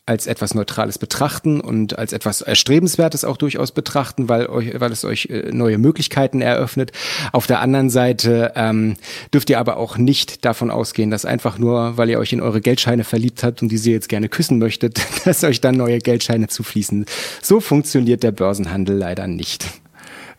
als 0.07 0.27
etwas 0.27 0.53
Neutrales 0.53 0.99
betrachten 0.99 1.59
und 1.59 1.97
als 1.97 2.13
etwas 2.13 2.41
Erstrebenswertes 2.41 3.25
auch 3.25 3.37
durchaus 3.37 3.71
betrachten, 3.71 4.29
weil, 4.29 4.45
euch, 4.45 4.79
weil 4.79 4.91
es 4.91 5.03
euch 5.03 5.25
äh, 5.31 5.51
neue 5.51 5.79
Möglichkeiten 5.79 6.41
eröffnet. 6.41 6.91
Auf 7.31 7.47
der 7.47 7.59
anderen 7.59 7.89
Seite 7.89 8.53
ähm, 8.55 8.97
dürft 9.33 9.49
ihr 9.49 9.59
aber 9.59 9.77
auch 9.77 9.97
nicht 9.97 10.45
davon 10.45 10.69
ausgehen, 10.69 11.09
dass 11.09 11.25
einfach 11.25 11.57
nur, 11.57 11.97
weil 11.97 12.09
ihr 12.09 12.19
euch 12.19 12.33
in 12.33 12.41
eure 12.41 12.61
Geldscheine 12.61 13.03
verliebt 13.03 13.43
habt 13.43 13.63
und 13.63 13.69
diese 13.69 13.89
jetzt 13.89 14.07
gerne 14.07 14.29
küssen 14.29 14.59
möchtet, 14.59 15.01
dass 15.25 15.43
euch 15.43 15.59
dann 15.59 15.75
neue 15.75 15.97
Geldscheine 15.97 16.47
zufließen. 16.47 17.05
So 17.41 17.59
funktioniert 17.59 18.21
der 18.21 18.31
Börsenhandel 18.31 18.95
leider 18.95 19.25
nicht. 19.27 19.65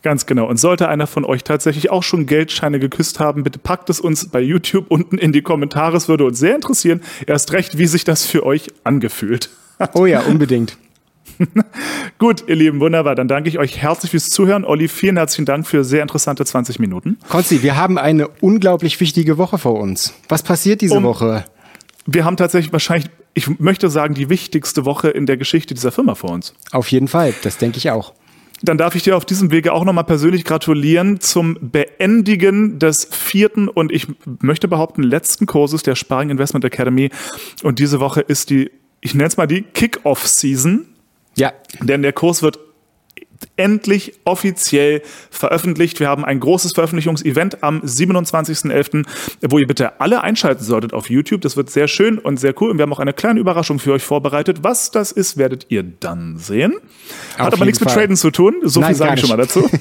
Ganz 0.06 0.24
genau. 0.24 0.46
Und 0.46 0.56
sollte 0.60 0.88
einer 0.88 1.08
von 1.08 1.24
euch 1.24 1.42
tatsächlich 1.42 1.90
auch 1.90 2.04
schon 2.04 2.26
Geldscheine 2.26 2.78
geküsst 2.78 3.18
haben, 3.18 3.42
bitte 3.42 3.58
packt 3.58 3.90
es 3.90 3.98
uns 3.98 4.28
bei 4.28 4.40
YouTube 4.40 4.86
unten 4.88 5.18
in 5.18 5.32
die 5.32 5.42
Kommentare. 5.42 5.96
Es 5.96 6.06
würde 6.08 6.24
uns 6.24 6.38
sehr 6.38 6.54
interessieren. 6.54 7.00
Erst 7.26 7.52
recht, 7.52 7.76
wie 7.76 7.88
sich 7.88 8.04
das 8.04 8.24
für 8.24 8.46
euch 8.46 8.68
angefühlt 8.84 9.50
hat. 9.80 9.96
Oh 9.96 10.06
ja, 10.06 10.20
unbedingt. 10.20 10.78
Gut, 12.20 12.44
ihr 12.46 12.54
Lieben, 12.54 12.78
wunderbar. 12.78 13.16
Dann 13.16 13.26
danke 13.26 13.48
ich 13.48 13.58
euch 13.58 13.78
herzlich 13.78 14.12
fürs 14.12 14.28
Zuhören. 14.28 14.64
Olli, 14.64 14.86
vielen 14.86 15.16
herzlichen 15.16 15.44
Dank 15.44 15.66
für 15.66 15.82
sehr 15.82 16.02
interessante 16.02 16.44
20 16.44 16.78
Minuten. 16.78 17.18
Konzi, 17.28 17.64
wir 17.64 17.76
haben 17.76 17.98
eine 17.98 18.28
unglaublich 18.28 19.00
wichtige 19.00 19.38
Woche 19.38 19.58
vor 19.58 19.74
uns. 19.74 20.14
Was 20.28 20.44
passiert 20.44 20.82
diese 20.82 20.98
um, 20.98 21.02
Woche? 21.02 21.46
Wir 22.06 22.24
haben 22.24 22.36
tatsächlich 22.36 22.72
wahrscheinlich, 22.72 23.10
ich 23.34 23.58
möchte 23.58 23.90
sagen, 23.90 24.14
die 24.14 24.28
wichtigste 24.28 24.84
Woche 24.84 25.08
in 25.08 25.26
der 25.26 25.36
Geschichte 25.36 25.74
dieser 25.74 25.90
Firma 25.90 26.14
vor 26.14 26.30
uns. 26.30 26.54
Auf 26.70 26.92
jeden 26.92 27.08
Fall, 27.08 27.34
das 27.42 27.58
denke 27.58 27.78
ich 27.78 27.90
auch. 27.90 28.14
Dann 28.62 28.78
darf 28.78 28.94
ich 28.94 29.02
dir 29.02 29.16
auf 29.16 29.24
diesem 29.24 29.50
Wege 29.50 29.72
auch 29.72 29.84
nochmal 29.84 30.04
persönlich 30.04 30.44
gratulieren 30.44 31.20
zum 31.20 31.58
Beendigen 31.60 32.78
des 32.78 33.06
vierten 33.10 33.68
und 33.68 33.92
ich 33.92 34.06
möchte 34.40 34.66
behaupten 34.66 35.02
letzten 35.02 35.46
Kurses 35.46 35.82
der 35.82 35.94
Sparring 35.94 36.30
Investment 36.30 36.64
Academy. 36.64 37.10
Und 37.62 37.78
diese 37.78 38.00
Woche 38.00 38.22
ist 38.22 38.50
die, 38.50 38.70
ich 39.00 39.14
nenne 39.14 39.28
es 39.28 39.36
mal 39.36 39.46
die 39.46 39.62
Kick-Off-Season. 39.62 40.86
Ja. 41.36 41.52
Denn 41.80 42.00
der 42.00 42.14
Kurs 42.14 42.42
wird 42.42 42.58
endlich 43.56 44.14
offiziell 44.24 45.02
veröffentlicht. 45.30 46.00
Wir 46.00 46.08
haben 46.08 46.24
ein 46.24 46.40
großes 46.40 46.72
Veröffentlichungsevent 46.72 47.62
am 47.62 47.80
27.11., 47.80 49.06
wo 49.42 49.58
ihr 49.58 49.66
bitte 49.66 50.00
alle 50.00 50.22
einschalten 50.22 50.64
solltet 50.64 50.92
auf 50.92 51.10
YouTube. 51.10 51.40
Das 51.40 51.56
wird 51.56 51.70
sehr 51.70 51.88
schön 51.88 52.18
und 52.18 52.38
sehr 52.38 52.54
cool. 52.60 52.70
Und 52.70 52.78
wir 52.78 52.82
haben 52.82 52.92
auch 52.92 53.00
eine 53.00 53.12
kleine 53.12 53.40
Überraschung 53.40 53.78
für 53.78 53.92
euch 53.92 54.02
vorbereitet. 54.02 54.58
Was 54.62 54.90
das 54.90 55.12
ist, 55.12 55.36
werdet 55.36 55.66
ihr 55.68 55.82
dann 55.82 56.38
sehen. 56.38 56.74
Hat 57.38 57.52
aber 57.52 57.64
nichts 57.64 57.78
Fall. 57.78 57.86
mit 57.86 57.94
Traden 57.94 58.16
zu 58.16 58.30
tun. 58.30 58.56
So 58.62 58.80
Nein, 58.80 58.88
viel 58.88 58.96
sage 58.96 59.14
ich 59.14 59.20
schon 59.20 59.30
mal 59.30 59.36
dazu. 59.36 59.68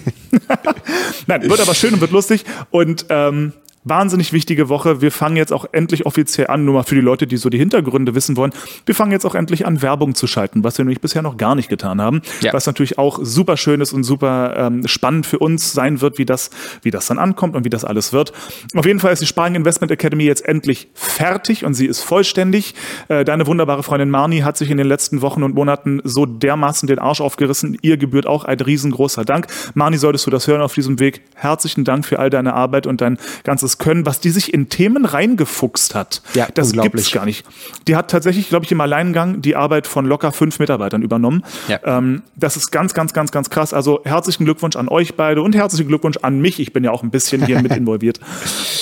Nein, 1.27 1.49
wird 1.49 1.59
aber 1.59 1.75
schön 1.75 1.93
und 1.93 2.01
wird 2.01 2.11
lustig. 2.11 2.45
Und 2.71 3.05
ähm, 3.09 3.53
wahnsinnig 3.85 4.33
wichtige 4.33 4.67
Woche. 4.67 4.99
Wir 4.99 5.11
fangen 5.11 5.37
jetzt 5.37 5.53
auch 5.53 5.65
endlich 5.71 6.05
offiziell 6.05 6.47
an, 6.47 6.65
nur 6.65 6.73
mal 6.73 6.83
für 6.83 6.95
die 6.95 7.01
Leute, 7.01 7.27
die 7.27 7.37
so 7.37 7.49
die 7.49 7.57
Hintergründe 7.57 8.15
wissen 8.15 8.35
wollen. 8.35 8.51
Wir 8.85 8.95
fangen 8.95 9.11
jetzt 9.11 9.25
auch 9.25 9.35
endlich 9.35 9.65
an, 9.65 9.81
Werbung 9.81 10.15
zu 10.15 10.27
schalten, 10.27 10.63
was 10.63 10.77
wir 10.77 10.85
nämlich 10.85 11.01
bisher 11.01 11.21
noch 11.21 11.37
gar 11.37 11.55
nicht 11.55 11.69
getan 11.69 12.01
haben. 12.01 12.21
Ja. 12.41 12.51
Was 12.51 12.65
natürlich 12.65 12.97
auch 12.97 13.19
super 13.21 13.57
schön 13.57 13.79
ist 13.81 13.93
und 13.93 14.03
super 14.03 14.55
ähm, 14.57 14.87
spannend 14.87 15.25
für 15.25 15.39
uns 15.39 15.71
sein 15.71 16.01
wird, 16.01 16.17
wie 16.17 16.25
das, 16.25 16.49
wie 16.81 16.91
das 16.91 17.05
dann 17.05 17.19
ankommt 17.19 17.55
und 17.55 17.63
wie 17.63 17.69
das 17.69 17.85
alles 17.85 18.11
wird. 18.11 18.33
Auf 18.75 18.85
jeden 18.85 18.99
Fall 18.99 19.13
ist 19.13 19.21
die 19.21 19.27
Sparring 19.27 19.55
Investment 19.55 19.91
Academy 19.91 20.23
jetzt 20.23 20.43
endlich 20.45 20.87
fertig 20.93 21.63
und 21.63 21.75
sie 21.75 21.85
ist 21.85 22.01
vollständig. 22.01 22.73
Äh, 23.07 23.23
deine 23.23 23.45
wunderbare 23.45 23.83
Freundin 23.83 24.09
Marni 24.09 24.39
hat 24.39 24.57
sich 24.57 24.71
in 24.71 24.77
den 24.77 24.87
letzten 24.87 25.21
Wochen 25.21 25.43
und 25.43 25.53
Monaten 25.53 26.01
so 26.03 26.25
dermaßen 26.25 26.87
den 26.87 26.97
Arsch 26.97 27.21
aufgerissen. 27.21 27.77
Ihr 27.81 27.97
gebührt 27.97 28.25
auch 28.25 28.45
ein 28.45 28.59
riesengroßer 28.59 29.25
Dank. 29.25 29.47
Marni, 29.75 29.97
solltest 29.97 30.25
du 30.25 30.31
das 30.31 30.47
hören 30.47 30.61
auf 30.61 30.73
diesem 30.73 30.99
Weg? 30.99 31.21
Herzlichen 31.35 31.83
Dank 31.83 32.05
für 32.05 32.17
all 32.17 32.31
deine 32.31 32.53
Arbeit 32.53 32.87
und 32.87 33.01
dein 33.01 33.19
ganzes 33.43 33.74
können, 33.77 34.05
was 34.05 34.19
die 34.19 34.29
sich 34.29 34.53
in 34.53 34.69
Themen 34.69 35.05
reingefuchst 35.05 35.95
hat. 35.95 36.21
Ja, 36.33 36.47
das 36.53 36.73
gibt's 36.73 37.11
gar 37.11 37.25
nicht. 37.25 37.45
Die 37.87 37.95
hat 37.95 38.11
tatsächlich, 38.11 38.49
glaube 38.49 38.65
ich, 38.65 38.71
im 38.71 38.81
Alleingang 38.81 39.41
die 39.41 39.55
Arbeit 39.55 39.87
von 39.87 40.05
locker 40.05 40.31
fünf 40.31 40.59
Mitarbeitern 40.59 41.01
übernommen. 41.01 41.43
Ja. 41.67 41.79
Ähm, 41.83 42.23
das 42.35 42.57
ist 42.57 42.71
ganz, 42.71 42.93
ganz, 42.93 43.13
ganz, 43.13 43.31
ganz 43.31 43.49
krass. 43.49 43.73
Also 43.73 44.01
herzlichen 44.03 44.45
Glückwunsch 44.45 44.75
an 44.75 44.87
euch 44.89 45.15
beide 45.15 45.41
und 45.41 45.55
herzlichen 45.55 45.87
Glückwunsch 45.87 46.17
an 46.21 46.39
mich. 46.39 46.59
Ich 46.59 46.73
bin 46.73 46.83
ja 46.83 46.91
auch 46.91 47.03
ein 47.03 47.11
bisschen 47.11 47.45
hier 47.45 47.61
mit 47.61 47.71
involviert. 47.75 48.19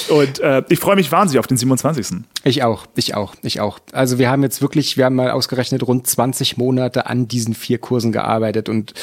Und 0.09 0.39
äh, 0.39 0.63
ich 0.69 0.79
freue 0.79 0.95
mich 0.95 1.11
wahnsinnig 1.11 1.39
auf 1.39 1.47
den 1.47 1.57
27. 1.57 2.23
Ich 2.43 2.63
auch, 2.63 2.85
ich 2.95 3.15
auch, 3.15 3.35
ich 3.41 3.61
auch. 3.61 3.79
Also 3.91 4.19
wir 4.19 4.29
haben 4.29 4.43
jetzt 4.43 4.61
wirklich, 4.61 4.97
wir 4.97 5.05
haben 5.05 5.15
mal 5.15 5.31
ausgerechnet 5.31 5.85
rund 5.87 6.07
20 6.07 6.57
Monate 6.57 7.07
an 7.07 7.27
diesen 7.27 7.53
vier 7.53 7.77
Kursen 7.77 8.11
gearbeitet 8.11 8.69
und 8.69 8.93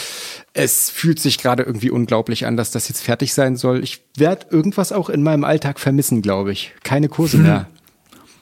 es 0.52 0.90
fühlt 0.90 1.20
sich 1.20 1.38
gerade 1.38 1.62
irgendwie 1.62 1.90
unglaublich 1.90 2.46
an, 2.46 2.56
dass 2.56 2.70
das 2.70 2.88
jetzt 2.88 3.02
fertig 3.02 3.34
sein 3.34 3.56
soll. 3.56 3.82
Ich 3.84 4.02
werde 4.16 4.46
irgendwas 4.50 4.92
auch 4.92 5.08
in 5.08 5.22
meinem 5.22 5.44
Alltag 5.44 5.78
vermissen, 5.78 6.22
glaube 6.22 6.52
ich. 6.52 6.72
Keine 6.82 7.08
Kurse 7.08 7.38
hm. 7.38 7.42
mehr. 7.44 7.68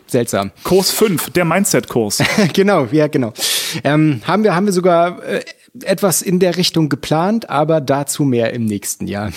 Seltsam. 0.06 0.52
Kurs 0.64 0.90
5, 0.90 1.30
der 1.30 1.44
Mindset-Kurs. 1.44 2.22
genau, 2.54 2.88
ja, 2.90 3.08
genau. 3.08 3.34
Ähm, 3.84 4.22
haben, 4.24 4.42
wir, 4.42 4.54
haben 4.54 4.64
wir 4.64 4.72
sogar 4.72 5.22
äh, 5.22 5.44
etwas 5.82 6.22
in 6.22 6.38
der 6.38 6.56
Richtung 6.56 6.88
geplant, 6.88 7.50
aber 7.50 7.82
dazu 7.82 8.24
mehr 8.24 8.54
im 8.54 8.64
nächsten 8.64 9.06
Jahr. 9.06 9.32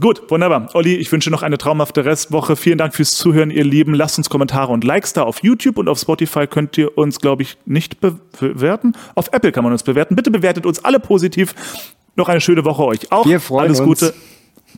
Gut, 0.00 0.30
wunderbar. 0.30 0.68
Olli, 0.72 0.94
ich 0.96 1.12
wünsche 1.12 1.30
noch 1.30 1.42
eine 1.42 1.58
traumhafte 1.58 2.04
Restwoche. 2.06 2.56
Vielen 2.56 2.78
Dank 2.78 2.94
fürs 2.94 3.12
Zuhören, 3.12 3.50
ihr 3.50 3.64
Lieben. 3.64 3.92
Lasst 3.94 4.16
uns 4.16 4.30
Kommentare 4.30 4.72
und 4.72 4.82
Likes 4.82 5.12
da. 5.12 5.24
Auf 5.24 5.42
YouTube 5.42 5.76
und 5.76 5.88
auf 5.88 5.98
Spotify 5.98 6.46
könnt 6.46 6.78
ihr 6.78 6.96
uns, 6.96 7.20
glaube 7.20 7.42
ich, 7.42 7.58
nicht 7.66 8.00
bewerten. 8.00 8.94
Auf 9.14 9.28
Apple 9.32 9.52
kann 9.52 9.62
man 9.64 9.72
uns 9.72 9.82
bewerten. 9.82 10.16
Bitte 10.16 10.30
bewertet 10.30 10.64
uns 10.64 10.84
alle 10.84 10.98
positiv. 11.00 11.54
Noch 12.14 12.30
eine 12.30 12.40
schöne 12.40 12.64
Woche 12.64 12.82
euch 12.84 13.12
auch. 13.12 13.26
Wir 13.26 13.40
freuen 13.40 13.66
Alles 13.66 13.80
uns. 13.80 14.00
Gute. 14.00 14.14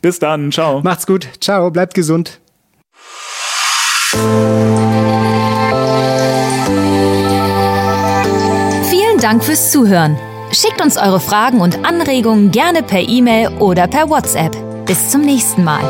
Bis 0.01 0.19
dann. 0.19 0.51
Ciao. 0.51 0.81
Macht's 0.81 1.07
gut. 1.07 1.29
Ciao. 1.39 1.71
Bleibt 1.71 1.93
gesund. 1.93 2.41
Vielen 8.89 9.19
Dank 9.21 9.43
fürs 9.43 9.71
Zuhören. 9.71 10.17
Schickt 10.51 10.81
uns 10.81 10.97
eure 10.97 11.19
Fragen 11.19 11.61
und 11.61 11.85
Anregungen 11.85 12.51
gerne 12.51 12.81
per 12.81 13.01
E-Mail 13.01 13.49
oder 13.59 13.87
per 13.87 14.09
WhatsApp. 14.09 14.55
Bis 14.85 15.09
zum 15.09 15.21
nächsten 15.21 15.63
Mal. 15.63 15.83